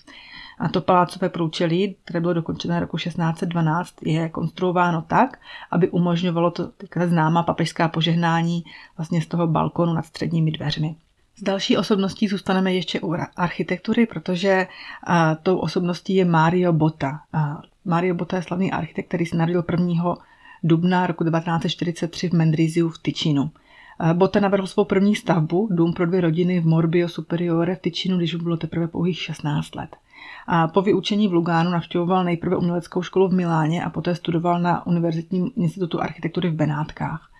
A 0.58 0.68
to 0.68 0.80
palácové 0.80 1.28
průčelí, 1.28 1.96
které 2.04 2.20
bylo 2.20 2.32
dokončené 2.32 2.80
roku 2.80 2.96
1612, 2.96 3.94
je 4.02 4.28
konstruováno 4.28 5.02
tak, 5.02 5.38
aby 5.70 5.90
umožňovalo 5.90 6.50
to 6.50 6.70
známá 7.06 7.42
papežská 7.42 7.88
požehnání 7.88 8.64
vlastně 8.96 9.22
z 9.22 9.26
toho 9.26 9.46
balkonu 9.46 9.92
nad 9.92 10.06
středními 10.06 10.50
dveřmi. 10.50 10.96
Z 11.36 11.42
další 11.42 11.76
osobností 11.76 12.28
zůstaneme 12.28 12.74
ještě 12.74 13.00
u 13.00 13.14
architektury, 13.36 14.06
protože 14.06 14.66
a, 15.04 15.34
tou 15.34 15.58
osobností 15.58 16.14
je 16.14 16.24
Mario 16.24 16.72
Botta. 16.72 17.20
A 17.32 17.62
Mario 17.84 18.14
Botta 18.14 18.36
je 18.36 18.42
slavný 18.42 18.72
architekt, 18.72 19.08
který 19.08 19.26
se 19.26 19.36
narodil 19.36 19.64
1. 19.70 20.16
dubna 20.64 21.06
roku 21.06 21.24
1943 21.24 22.28
v 22.28 22.32
Mendriziu 22.32 22.88
v 22.88 22.98
Tyčinu. 22.98 23.50
Botta 24.12 24.40
navrhl 24.40 24.66
svou 24.66 24.84
první 24.84 25.16
stavbu, 25.16 25.68
dům 25.70 25.92
pro 25.92 26.06
dvě 26.06 26.20
rodiny 26.20 26.60
v 26.60 26.66
Morbio 26.66 27.08
Superiore 27.08 27.74
v 27.74 27.80
Tyčinu, 27.80 28.18
když 28.18 28.34
mu 28.34 28.42
bylo 28.42 28.56
teprve 28.56 28.88
pouhých 28.88 29.22
16 29.22 29.74
let. 29.74 29.96
A 30.46 30.68
po 30.68 30.82
vyučení 30.82 31.28
v 31.28 31.32
Lugánu 31.32 31.70
navštěvoval 31.70 32.24
nejprve 32.24 32.56
uměleckou 32.56 33.02
školu 33.02 33.28
v 33.28 33.32
Miláně 33.32 33.84
a 33.84 33.90
poté 33.90 34.14
studoval 34.14 34.60
na 34.60 34.86
Univerzitním 34.86 35.50
institutu 35.56 36.02
architektury 36.02 36.50
v 36.50 36.54
Benátkách. 36.54 37.30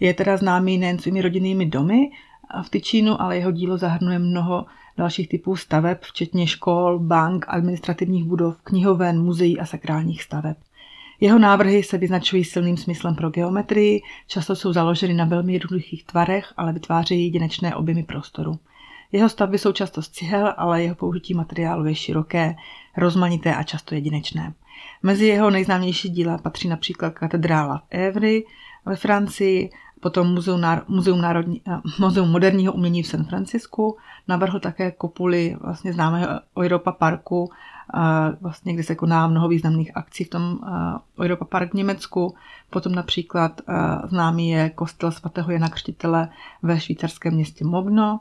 Je 0.00 0.14
teda 0.14 0.36
známý 0.36 0.78
nejen 0.78 0.98
svými 0.98 1.22
rodinnými 1.22 1.66
domy 1.66 2.10
v 2.62 2.70
Tyčínu, 2.70 3.22
ale 3.22 3.36
jeho 3.36 3.50
dílo 3.50 3.78
zahrnuje 3.78 4.18
mnoho 4.18 4.66
dalších 4.96 5.28
typů 5.28 5.56
staveb, 5.56 5.98
včetně 6.00 6.46
škol, 6.46 6.98
bank, 6.98 7.44
administrativních 7.48 8.24
budov, 8.24 8.56
knihoven, 8.64 9.22
muzeí 9.22 9.60
a 9.60 9.66
sakrálních 9.66 10.22
staveb. 10.22 10.56
Jeho 11.20 11.38
návrhy 11.38 11.82
se 11.82 11.98
vyznačují 11.98 12.44
silným 12.44 12.76
smyslem 12.76 13.14
pro 13.14 13.30
geometrii, 13.30 14.02
často 14.26 14.56
jsou 14.56 14.72
založeny 14.72 15.14
na 15.14 15.24
velmi 15.24 15.52
jednoduchých 15.52 16.04
tvarech, 16.04 16.52
ale 16.56 16.72
vytvářejí 16.72 17.24
jedinečné 17.24 17.74
objemy 17.74 18.02
prostoru. 18.02 18.58
Jeho 19.12 19.28
stavby 19.28 19.58
jsou 19.58 19.72
často 19.72 20.02
z 20.02 20.08
cihel, 20.08 20.54
ale 20.56 20.82
jeho 20.82 20.94
použití 20.94 21.34
materiálu 21.34 21.84
je 21.84 21.94
široké, 21.94 22.56
rozmanité 22.96 23.54
a 23.54 23.62
často 23.62 23.94
jedinečné. 23.94 24.54
Mezi 25.02 25.26
jeho 25.26 25.50
nejznámější 25.50 26.08
díla 26.08 26.38
patří 26.38 26.68
například 26.68 27.10
katedrála 27.10 27.78
v 27.78 27.82
Évry 27.90 28.44
ve 28.86 28.96
Francii, 28.96 29.70
potom 30.00 30.34
Muzeum, 30.34 30.60
náro, 30.60 30.82
Muzeum, 30.88 31.20
národní, 31.20 31.62
eh, 31.68 31.80
Muzeum 31.98 32.30
moderního 32.30 32.72
umění 32.72 33.02
v 33.02 33.06
San 33.06 33.24
Francisku, 33.24 33.96
navrhl 34.28 34.60
také 34.60 34.90
kopuly 34.90 35.56
vlastně 35.60 35.92
známého 35.92 36.26
Europa 36.58 36.92
Parku, 36.92 37.50
eh, 37.94 38.00
vlastně, 38.40 38.74
kde 38.74 38.82
se 38.82 38.94
koná 38.94 39.26
mnoho 39.26 39.48
významných 39.48 39.96
akcí 39.96 40.24
v 40.24 40.30
tom 40.30 40.58
eh, 40.62 41.24
Europa 41.24 41.44
Park 41.44 41.70
v 41.70 41.74
Německu. 41.74 42.34
Potom 42.70 42.94
například 42.94 43.60
známý 44.08 44.48
je 44.50 44.70
kostel 44.70 45.12
svatého 45.12 45.50
Jana 45.50 45.68
Křtitele 45.68 46.28
ve 46.62 46.80
švýcarském 46.80 47.34
městě 47.34 47.64
Mogno, 47.64 48.20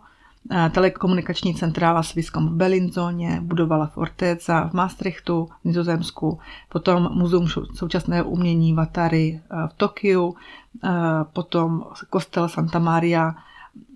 telekomunikační 0.72 1.56
centrála 1.56 2.04
Swisscom 2.04 2.48
v 2.48 2.52
Bellinzóně, 2.52 3.40
budovala 3.42 3.88
Forteza 3.88 4.68
v 4.70 4.74
Maastrichtu 4.74 5.50
v 5.62 5.66
Nizozemsku, 5.66 6.40
potom 6.70 7.10
Muzeum 7.12 7.48
současného 7.76 8.26
umění 8.26 8.74
Vatary 8.74 9.40
v 9.68 9.74
Tokiu, 9.74 10.36
potom 11.34 11.84
kostel 12.10 12.50
Santa 12.50 12.80
Maria 12.80 13.36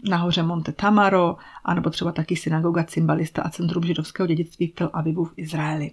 nahoře 0.10 0.44
Monte 0.44 0.72
Tamaro, 0.72 1.38
anebo 1.66 1.90
třeba 1.90 2.12
taky 2.12 2.36
synagoga 2.36 2.84
Cymbalista 2.84 3.42
a 3.42 3.50
Centrum 3.50 3.84
židovského 3.84 4.28
dědictví 4.28 4.68
v 4.68 4.76
Tel 4.76 4.90
Avivu 4.94 5.26
v 5.26 5.34
Izraeli. 5.38 5.92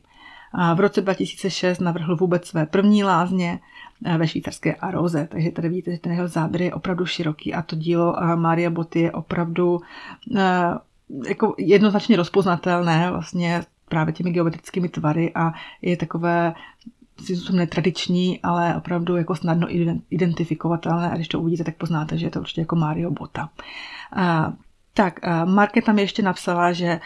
V 0.75 0.81
roce 0.81 1.01
2006 1.01 1.81
navrhl 1.81 2.17
vůbec 2.17 2.47
své 2.47 2.67
první 2.67 3.05
lázně 3.05 3.61
eh, 3.61 3.76
ve 4.19 4.29
švýcarské 4.29 4.75
Aroze, 4.75 5.29
takže 5.31 5.51
tady 5.51 5.69
vidíte, 5.69 5.93
že 5.93 5.99
ten 5.99 6.13
jeho 6.13 6.29
záběr 6.29 6.63
je 6.63 6.75
opravdu 6.75 7.07
široký 7.07 7.55
a 7.55 7.63
to 7.63 7.77
dílo 7.77 8.23
eh, 8.23 8.37
Maria 8.37 8.71
Boty 8.71 9.01
je 9.01 9.13
opravdu 9.13 9.81
eh, 10.37 10.43
jako 11.29 11.55
jednoznačně 11.59 12.17
rozpoznatelné 12.17 13.11
vlastně 13.11 13.63
právě 13.89 14.13
těmi 14.13 14.31
geometrickými 14.31 14.89
tvary 14.89 15.33
a 15.35 15.53
je 15.83 15.97
takové 15.97 16.55
jsem 17.21 17.57
netradiční, 17.57 18.41
ale 18.43 18.77
opravdu 18.77 19.17
jako 19.17 19.35
snadno 19.35 19.67
identifikovatelné 20.11 21.11
a 21.11 21.15
když 21.15 21.29
to 21.29 21.41
uvidíte, 21.41 21.65
tak 21.65 21.77
poznáte, 21.77 22.19
že 22.19 22.27
je 22.27 22.31
to 22.31 22.41
určitě 22.41 22.61
jako 22.61 22.77
Mario 22.77 23.11
Bota. 23.11 23.49
Tak, 24.97 25.21
Marke 25.45 25.83
tam 25.83 25.99
ještě 25.99 26.23
napsala, 26.23 26.73
že 26.73 27.01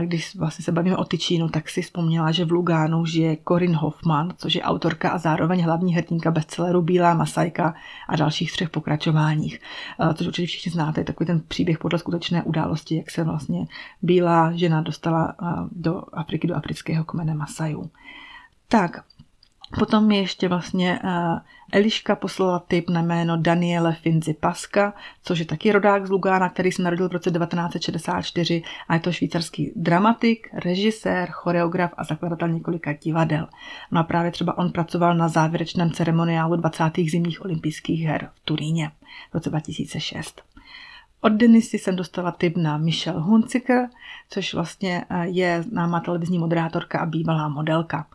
když 0.00 0.36
vlastně 0.36 0.64
se 0.64 0.72
bavíme 0.72 0.96
o 0.96 1.04
Tyčínu, 1.04 1.48
tak 1.48 1.68
si 1.68 1.82
vzpomněla, 1.82 2.32
že 2.32 2.44
v 2.44 2.52
Lugánu 2.52 3.06
žije 3.06 3.36
Corinne 3.48 3.76
Hoffman, 3.76 4.32
což 4.36 4.54
je 4.54 4.62
autorka 4.62 5.10
a 5.10 5.18
zároveň 5.18 5.62
hlavní 5.64 5.94
hrdinka 5.94 6.30
bestselleru 6.30 6.82
Bílá 6.82 7.14
Masajka 7.14 7.74
a 8.08 8.16
dalších 8.16 8.52
třech 8.52 8.70
pokračováních. 8.70 9.60
Což 10.14 10.26
určitě 10.26 10.46
všichni 10.46 10.72
znáte, 10.72 11.04
takový 11.04 11.26
ten 11.26 11.40
příběh 11.48 11.78
podle 11.78 11.98
skutečné 11.98 12.42
události, 12.42 12.96
jak 12.96 13.10
se 13.10 13.24
vlastně 13.24 13.66
bílá 14.02 14.52
žena 14.52 14.80
dostala 14.80 15.34
do 15.72 16.02
Afriky, 16.12 16.46
do 16.46 16.54
afrického 16.54 17.04
kmene 17.04 17.34
Masajů. 17.34 17.90
Tak, 18.68 19.04
Potom 19.78 20.06
mi 20.06 20.16
ještě 20.16 20.48
vlastně 20.48 21.00
uh, 21.04 21.38
Eliška 21.72 22.16
poslala 22.16 22.58
tip 22.58 22.90
na 22.90 23.02
jméno 23.02 23.36
Daniele 23.36 23.94
Finzi 23.94 24.34
Paska, 24.34 24.94
což 25.22 25.38
je 25.38 25.44
taky 25.44 25.72
rodák 25.72 26.06
z 26.06 26.10
Lugána, 26.10 26.48
který 26.48 26.72
se 26.72 26.82
narodil 26.82 27.08
v 27.08 27.12
roce 27.12 27.30
1964 27.30 28.62
a 28.88 28.94
je 28.94 29.00
to 29.00 29.12
švýcarský 29.12 29.72
dramatik, 29.76 30.48
režisér, 30.52 31.28
choreograf 31.30 31.94
a 31.96 32.04
zakladatel 32.04 32.48
několika 32.48 32.92
divadel. 32.92 33.48
No 33.90 34.00
a 34.00 34.02
právě 34.02 34.30
třeba 34.30 34.58
on 34.58 34.72
pracoval 34.72 35.14
na 35.14 35.28
závěrečném 35.28 35.90
ceremoniálu 35.90 36.56
20. 36.56 36.84
zimních 37.10 37.44
olympijských 37.44 38.02
her 38.02 38.30
v 38.34 38.40
Turíně 38.44 38.90
v 39.30 39.34
roce 39.34 39.50
2006. 39.50 40.42
Od 41.20 41.32
Denisy 41.32 41.78
jsem 41.78 41.96
dostala 41.96 42.30
tip 42.30 42.56
na 42.56 42.78
Michelle 42.78 43.20
Hunziker, 43.20 43.88
což 44.30 44.54
vlastně 44.54 45.04
eh, 45.10 45.26
je 45.26 45.62
známá 45.62 46.00
televizní 46.00 46.38
moderátorka 46.38 46.98
a 46.98 47.06
bývalá 47.06 47.48
modelka. 47.48 48.06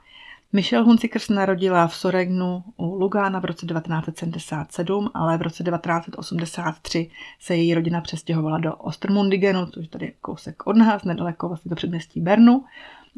Michelle 0.54 0.98
se 1.18 1.34
narodila 1.34 1.88
v 1.88 1.96
Soregnu 1.96 2.64
u 2.78 2.96
Lugána 2.96 3.40
v 3.40 3.46
roce 3.46 3.66
1977, 3.66 5.10
ale 5.14 5.38
v 5.38 5.42
roce 5.42 5.64
1983 5.64 7.10
se 7.40 7.56
její 7.56 7.74
rodina 7.74 8.02
přestěhovala 8.02 8.58
do 8.58 8.76
Ostermundigenu, 8.76 9.66
což 9.66 9.88
tady 9.88 10.06
je 10.06 10.12
kousek 10.22 10.68
od 10.68 10.78
nás, 10.78 11.04
nedaleko 11.04 11.48
vlastně 11.48 11.70
do 11.70 11.76
předměstí 11.76 12.22
Bernu. 12.22 12.66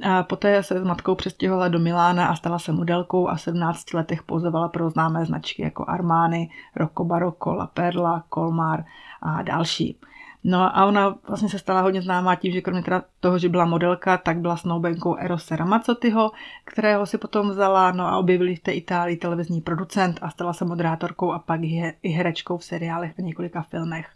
A 0.03 0.23
poté 0.23 0.63
se 0.63 0.79
s 0.79 0.83
matkou 0.83 1.15
přestěhovala 1.15 1.67
do 1.67 1.79
Milána 1.79 2.27
a 2.27 2.35
stala 2.35 2.59
se 2.59 2.71
modelkou 2.71 3.27
a 3.27 3.35
v 3.35 3.41
17 3.41 3.93
letech 3.93 4.23
pouzovala 4.23 4.67
pro 4.67 4.89
známé 4.89 5.25
značky 5.25 5.61
jako 5.61 5.85
Armani, 5.87 6.49
Rocco 6.75 7.03
Barocco, 7.03 7.53
La 7.53 7.67
Perla, 7.67 8.23
Colmar 8.33 8.83
a 9.21 9.41
další. 9.41 9.99
No 10.43 10.77
a 10.77 10.85
ona 10.85 11.15
vlastně 11.27 11.49
se 11.49 11.59
stala 11.59 11.81
hodně 11.81 12.01
známá 12.01 12.35
tím, 12.35 12.53
že 12.53 12.61
kromě 12.61 12.83
teda 12.83 13.03
toho, 13.19 13.39
že 13.39 13.49
byla 13.49 13.65
modelka, 13.65 14.17
tak 14.17 14.37
byla 14.37 14.57
snoubenkou 14.57 15.15
Erose 15.15 15.55
Ramazzotyho, 15.55 16.31
kterého 16.65 17.05
si 17.05 17.17
potom 17.17 17.49
vzala, 17.49 17.91
no 17.91 18.07
a 18.07 18.17
objevili 18.17 18.55
v 18.55 18.59
té 18.59 18.71
Itálii 18.71 19.17
televizní 19.17 19.61
producent 19.61 20.19
a 20.21 20.29
stala 20.29 20.53
se 20.53 20.65
moderátorkou 20.65 21.31
a 21.31 21.39
pak 21.39 21.59
i 22.03 22.09
herečkou 22.09 22.57
v 22.57 22.63
seriálech 22.63 23.13
a 23.19 23.21
několika 23.21 23.61
filmech. 23.61 24.09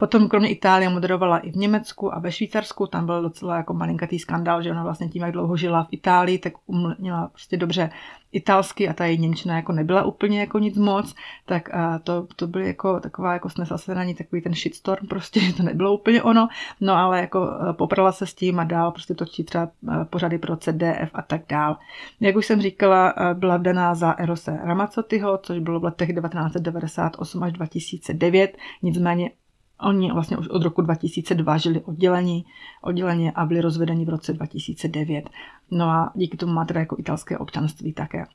Potom 0.00 0.28
kromě 0.28 0.48
Itálie 0.48 0.88
moderovala 0.88 1.38
i 1.38 1.50
v 1.50 1.56
Německu 1.56 2.14
a 2.14 2.18
ve 2.18 2.32
Švýcarsku, 2.32 2.86
tam 2.86 3.06
byl 3.06 3.22
docela 3.22 3.56
jako 3.56 3.74
malinkatý 3.74 4.18
skandál, 4.18 4.62
že 4.62 4.70
ona 4.70 4.82
vlastně 4.82 5.08
tím, 5.08 5.22
jak 5.22 5.32
dlouho 5.32 5.56
žila 5.56 5.84
v 5.84 5.88
Itálii, 5.90 6.38
tak 6.38 6.52
měla 6.98 7.28
prostě 7.28 7.56
dobře 7.56 7.90
italsky 8.32 8.88
a 8.88 8.92
ta 8.92 9.04
její 9.04 9.18
němčina 9.18 9.56
jako 9.56 9.72
nebyla 9.72 10.04
úplně 10.04 10.40
jako 10.40 10.58
nic 10.58 10.76
moc, 10.76 11.14
tak 11.46 11.68
to, 12.04 12.26
to 12.36 12.46
byl 12.46 12.62
jako 12.62 13.00
taková 13.00 13.32
jako 13.32 13.48
snesla 13.48 13.78
se 13.78 13.94
na 13.94 14.04
ní 14.04 14.14
takový 14.14 14.42
ten 14.42 14.54
shitstorm 14.54 15.06
prostě, 15.06 15.40
že 15.44 15.52
to 15.52 15.62
nebylo 15.62 15.94
úplně 15.94 16.22
ono, 16.22 16.48
no 16.80 16.94
ale 16.94 17.20
jako 17.20 17.50
e, 17.70 17.72
poprala 17.72 18.12
se 18.12 18.26
s 18.26 18.34
tím 18.34 18.60
a 18.60 18.64
dál 18.64 18.92
prostě 18.92 19.14
točí 19.14 19.44
třeba 19.44 19.64
e, 19.64 20.04
pořady 20.04 20.38
pro 20.38 20.56
CDF 20.56 21.10
a 21.14 21.22
tak 21.22 21.42
dál. 21.48 21.76
Jak 22.20 22.36
už 22.36 22.46
jsem 22.46 22.62
říkala, 22.62 23.14
e, 23.16 23.34
byla 23.34 23.56
vdaná 23.56 23.94
za 23.94 24.12
Erose 24.12 24.58
Ramazzotyho, 24.62 25.38
což 25.42 25.58
bylo 25.58 25.80
v 25.80 25.84
letech 25.84 26.08
1998 26.08 27.42
až 27.42 27.52
2009, 27.52 28.56
nicméně 28.82 29.30
Oni 29.82 30.12
vlastně 30.12 30.36
už 30.36 30.48
od 30.48 30.62
roku 30.62 30.82
2002 30.82 31.56
žili 31.56 31.80
oddělení, 31.80 32.44
odděleně 32.82 33.32
a 33.32 33.46
byli 33.46 33.60
rozvedeni 33.60 34.04
v 34.04 34.08
roce 34.08 34.32
2009. 34.32 35.30
No 35.70 35.90
a 35.90 36.12
díky 36.14 36.36
tomu 36.36 36.52
má 36.52 36.64
teda 36.64 36.80
jako 36.80 36.96
italské 36.98 37.38
občanství 37.38 37.92
také. 37.92 38.26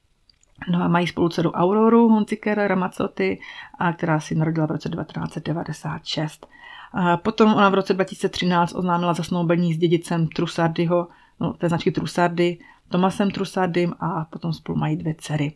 No 0.71 0.83
a 0.83 0.87
mají 0.87 1.07
spolu 1.07 1.29
dceru 1.29 1.51
Auroru 1.51 2.09
Hunziker 2.09 2.67
Ramazzotti, 2.67 3.39
a 3.79 3.93
která 3.93 4.19
si 4.19 4.35
narodila 4.35 4.67
v 4.67 4.71
roce 4.71 4.89
1996. 4.89 6.47
A 6.93 7.17
potom 7.17 7.53
ona 7.53 7.69
v 7.69 7.73
roce 7.73 7.93
2013 7.93 8.75
oznámila 8.75 9.13
zasnoubení 9.13 9.73
s 9.73 9.77
dědicem 9.77 10.27
Trusardyho, 10.27 11.07
no, 11.39 11.53
té 11.53 11.69
značky 11.69 11.91
Trusardy, 11.91 12.57
Tomasem 12.89 13.31
Trusardym 13.31 13.93
a 13.99 14.25
potom 14.25 14.53
spolu 14.53 14.77
mají 14.77 14.97
dvě 14.97 15.15
dcery. 15.17 15.53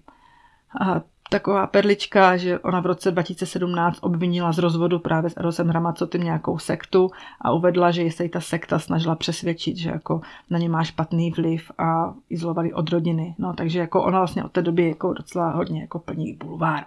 A 0.82 1.02
taková 1.30 1.68
perlička, 1.68 2.38
že 2.38 2.60
ona 2.60 2.80
v 2.80 2.86
roce 2.86 3.12
2017 3.12 4.00
obvinila 4.02 4.52
z 4.52 4.58
rozvodu 4.58 5.00
právě 5.00 5.30
s 5.30 5.38
Erosem 5.38 5.70
Ramacotym 5.70 6.24
nějakou 6.24 6.60
sektu 6.60 7.12
a 7.42 7.52
uvedla, 7.52 7.92
že 7.92 8.12
se 8.12 8.24
jí 8.24 8.30
ta 8.30 8.42
sekta 8.42 8.80
snažila 8.80 9.16
přesvědčit, 9.16 9.78
že 9.78 9.90
jako 9.90 10.22
na 10.50 10.60
ně 10.60 10.70
má 10.70 10.84
špatný 10.84 11.32
vliv 11.32 11.72
a 11.78 12.14
izolovali 12.30 12.74
od 12.74 12.90
rodiny. 12.90 13.36
No, 13.38 13.54
takže 13.54 13.80
jako 13.80 14.04
ona 14.04 14.20
vlastně 14.20 14.44
od 14.44 14.52
té 14.52 14.62
doby 14.62 14.88
jako 14.88 15.14
docela 15.14 15.50
hodně 15.52 15.82
jako 15.82 16.00
plní 16.00 16.34
bulvár. 16.34 16.86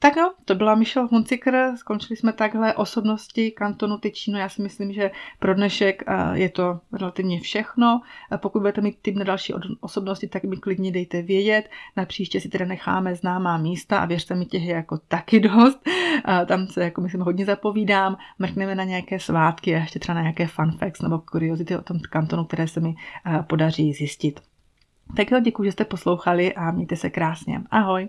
Tak 0.00 0.16
jo, 0.16 0.32
to 0.44 0.54
byla 0.54 0.74
Michelle 0.74 1.08
Hunziker, 1.10 1.72
skončili 1.76 2.16
jsme 2.16 2.32
takhle 2.32 2.74
osobnosti 2.74 3.50
kantonu 3.50 3.98
Tyčíno. 3.98 4.38
Já 4.38 4.48
si 4.48 4.62
myslím, 4.62 4.92
že 4.92 5.10
pro 5.38 5.54
dnešek 5.54 6.02
eh, 6.06 6.38
je 6.38 6.48
to 6.48 6.80
relativně 6.92 7.40
všechno. 7.40 8.00
Pokud 8.36 8.60
budete 8.60 8.80
mít 8.80 8.98
tým 9.02 9.18
na 9.18 9.24
další 9.24 9.54
osobnosti, 9.80 10.28
tak 10.28 10.44
mi 10.44 10.56
klidně 10.56 10.92
dejte 10.92 11.22
vědět. 11.22 11.70
Na 11.96 12.04
příště 12.04 12.40
si 12.40 12.48
teda 12.48 12.64
necháme 12.64 13.14
známá 13.14 13.58
místa 13.58 13.98
a 13.98 14.04
věřte 14.04 14.34
mi, 14.34 14.46
těch 14.46 14.62
je 14.62 14.74
jako 14.74 14.98
taky 14.98 15.40
dost. 15.40 15.88
Tam 16.46 16.66
se 16.66 16.84
jako 16.84 17.00
myslím 17.00 17.20
hodně 17.20 17.44
zapovídám. 17.44 18.16
Mrkneme 18.38 18.74
na 18.74 18.84
nějaké 18.84 19.20
svátky 19.20 19.74
a 19.74 19.78
ještě 19.78 19.98
třeba 19.98 20.14
na 20.14 20.20
nějaké 20.20 20.46
fun 20.46 20.70
facts 20.78 21.02
nebo 21.02 21.18
kuriozity 21.18 21.76
o 21.76 21.82
tom 21.82 22.00
kantonu, 22.10 22.44
které 22.44 22.68
se 22.68 22.80
mi 22.80 22.94
eh, 23.26 23.42
podaří 23.42 23.92
zjistit. 23.92 24.40
Tak 25.16 25.30
jo, 25.30 25.40
děkuji, 25.40 25.64
že 25.64 25.72
jste 25.72 25.84
poslouchali 25.84 26.54
a 26.54 26.70
mějte 26.70 26.96
se 26.96 27.10
krásně. 27.10 27.62
Ahoj! 27.70 28.08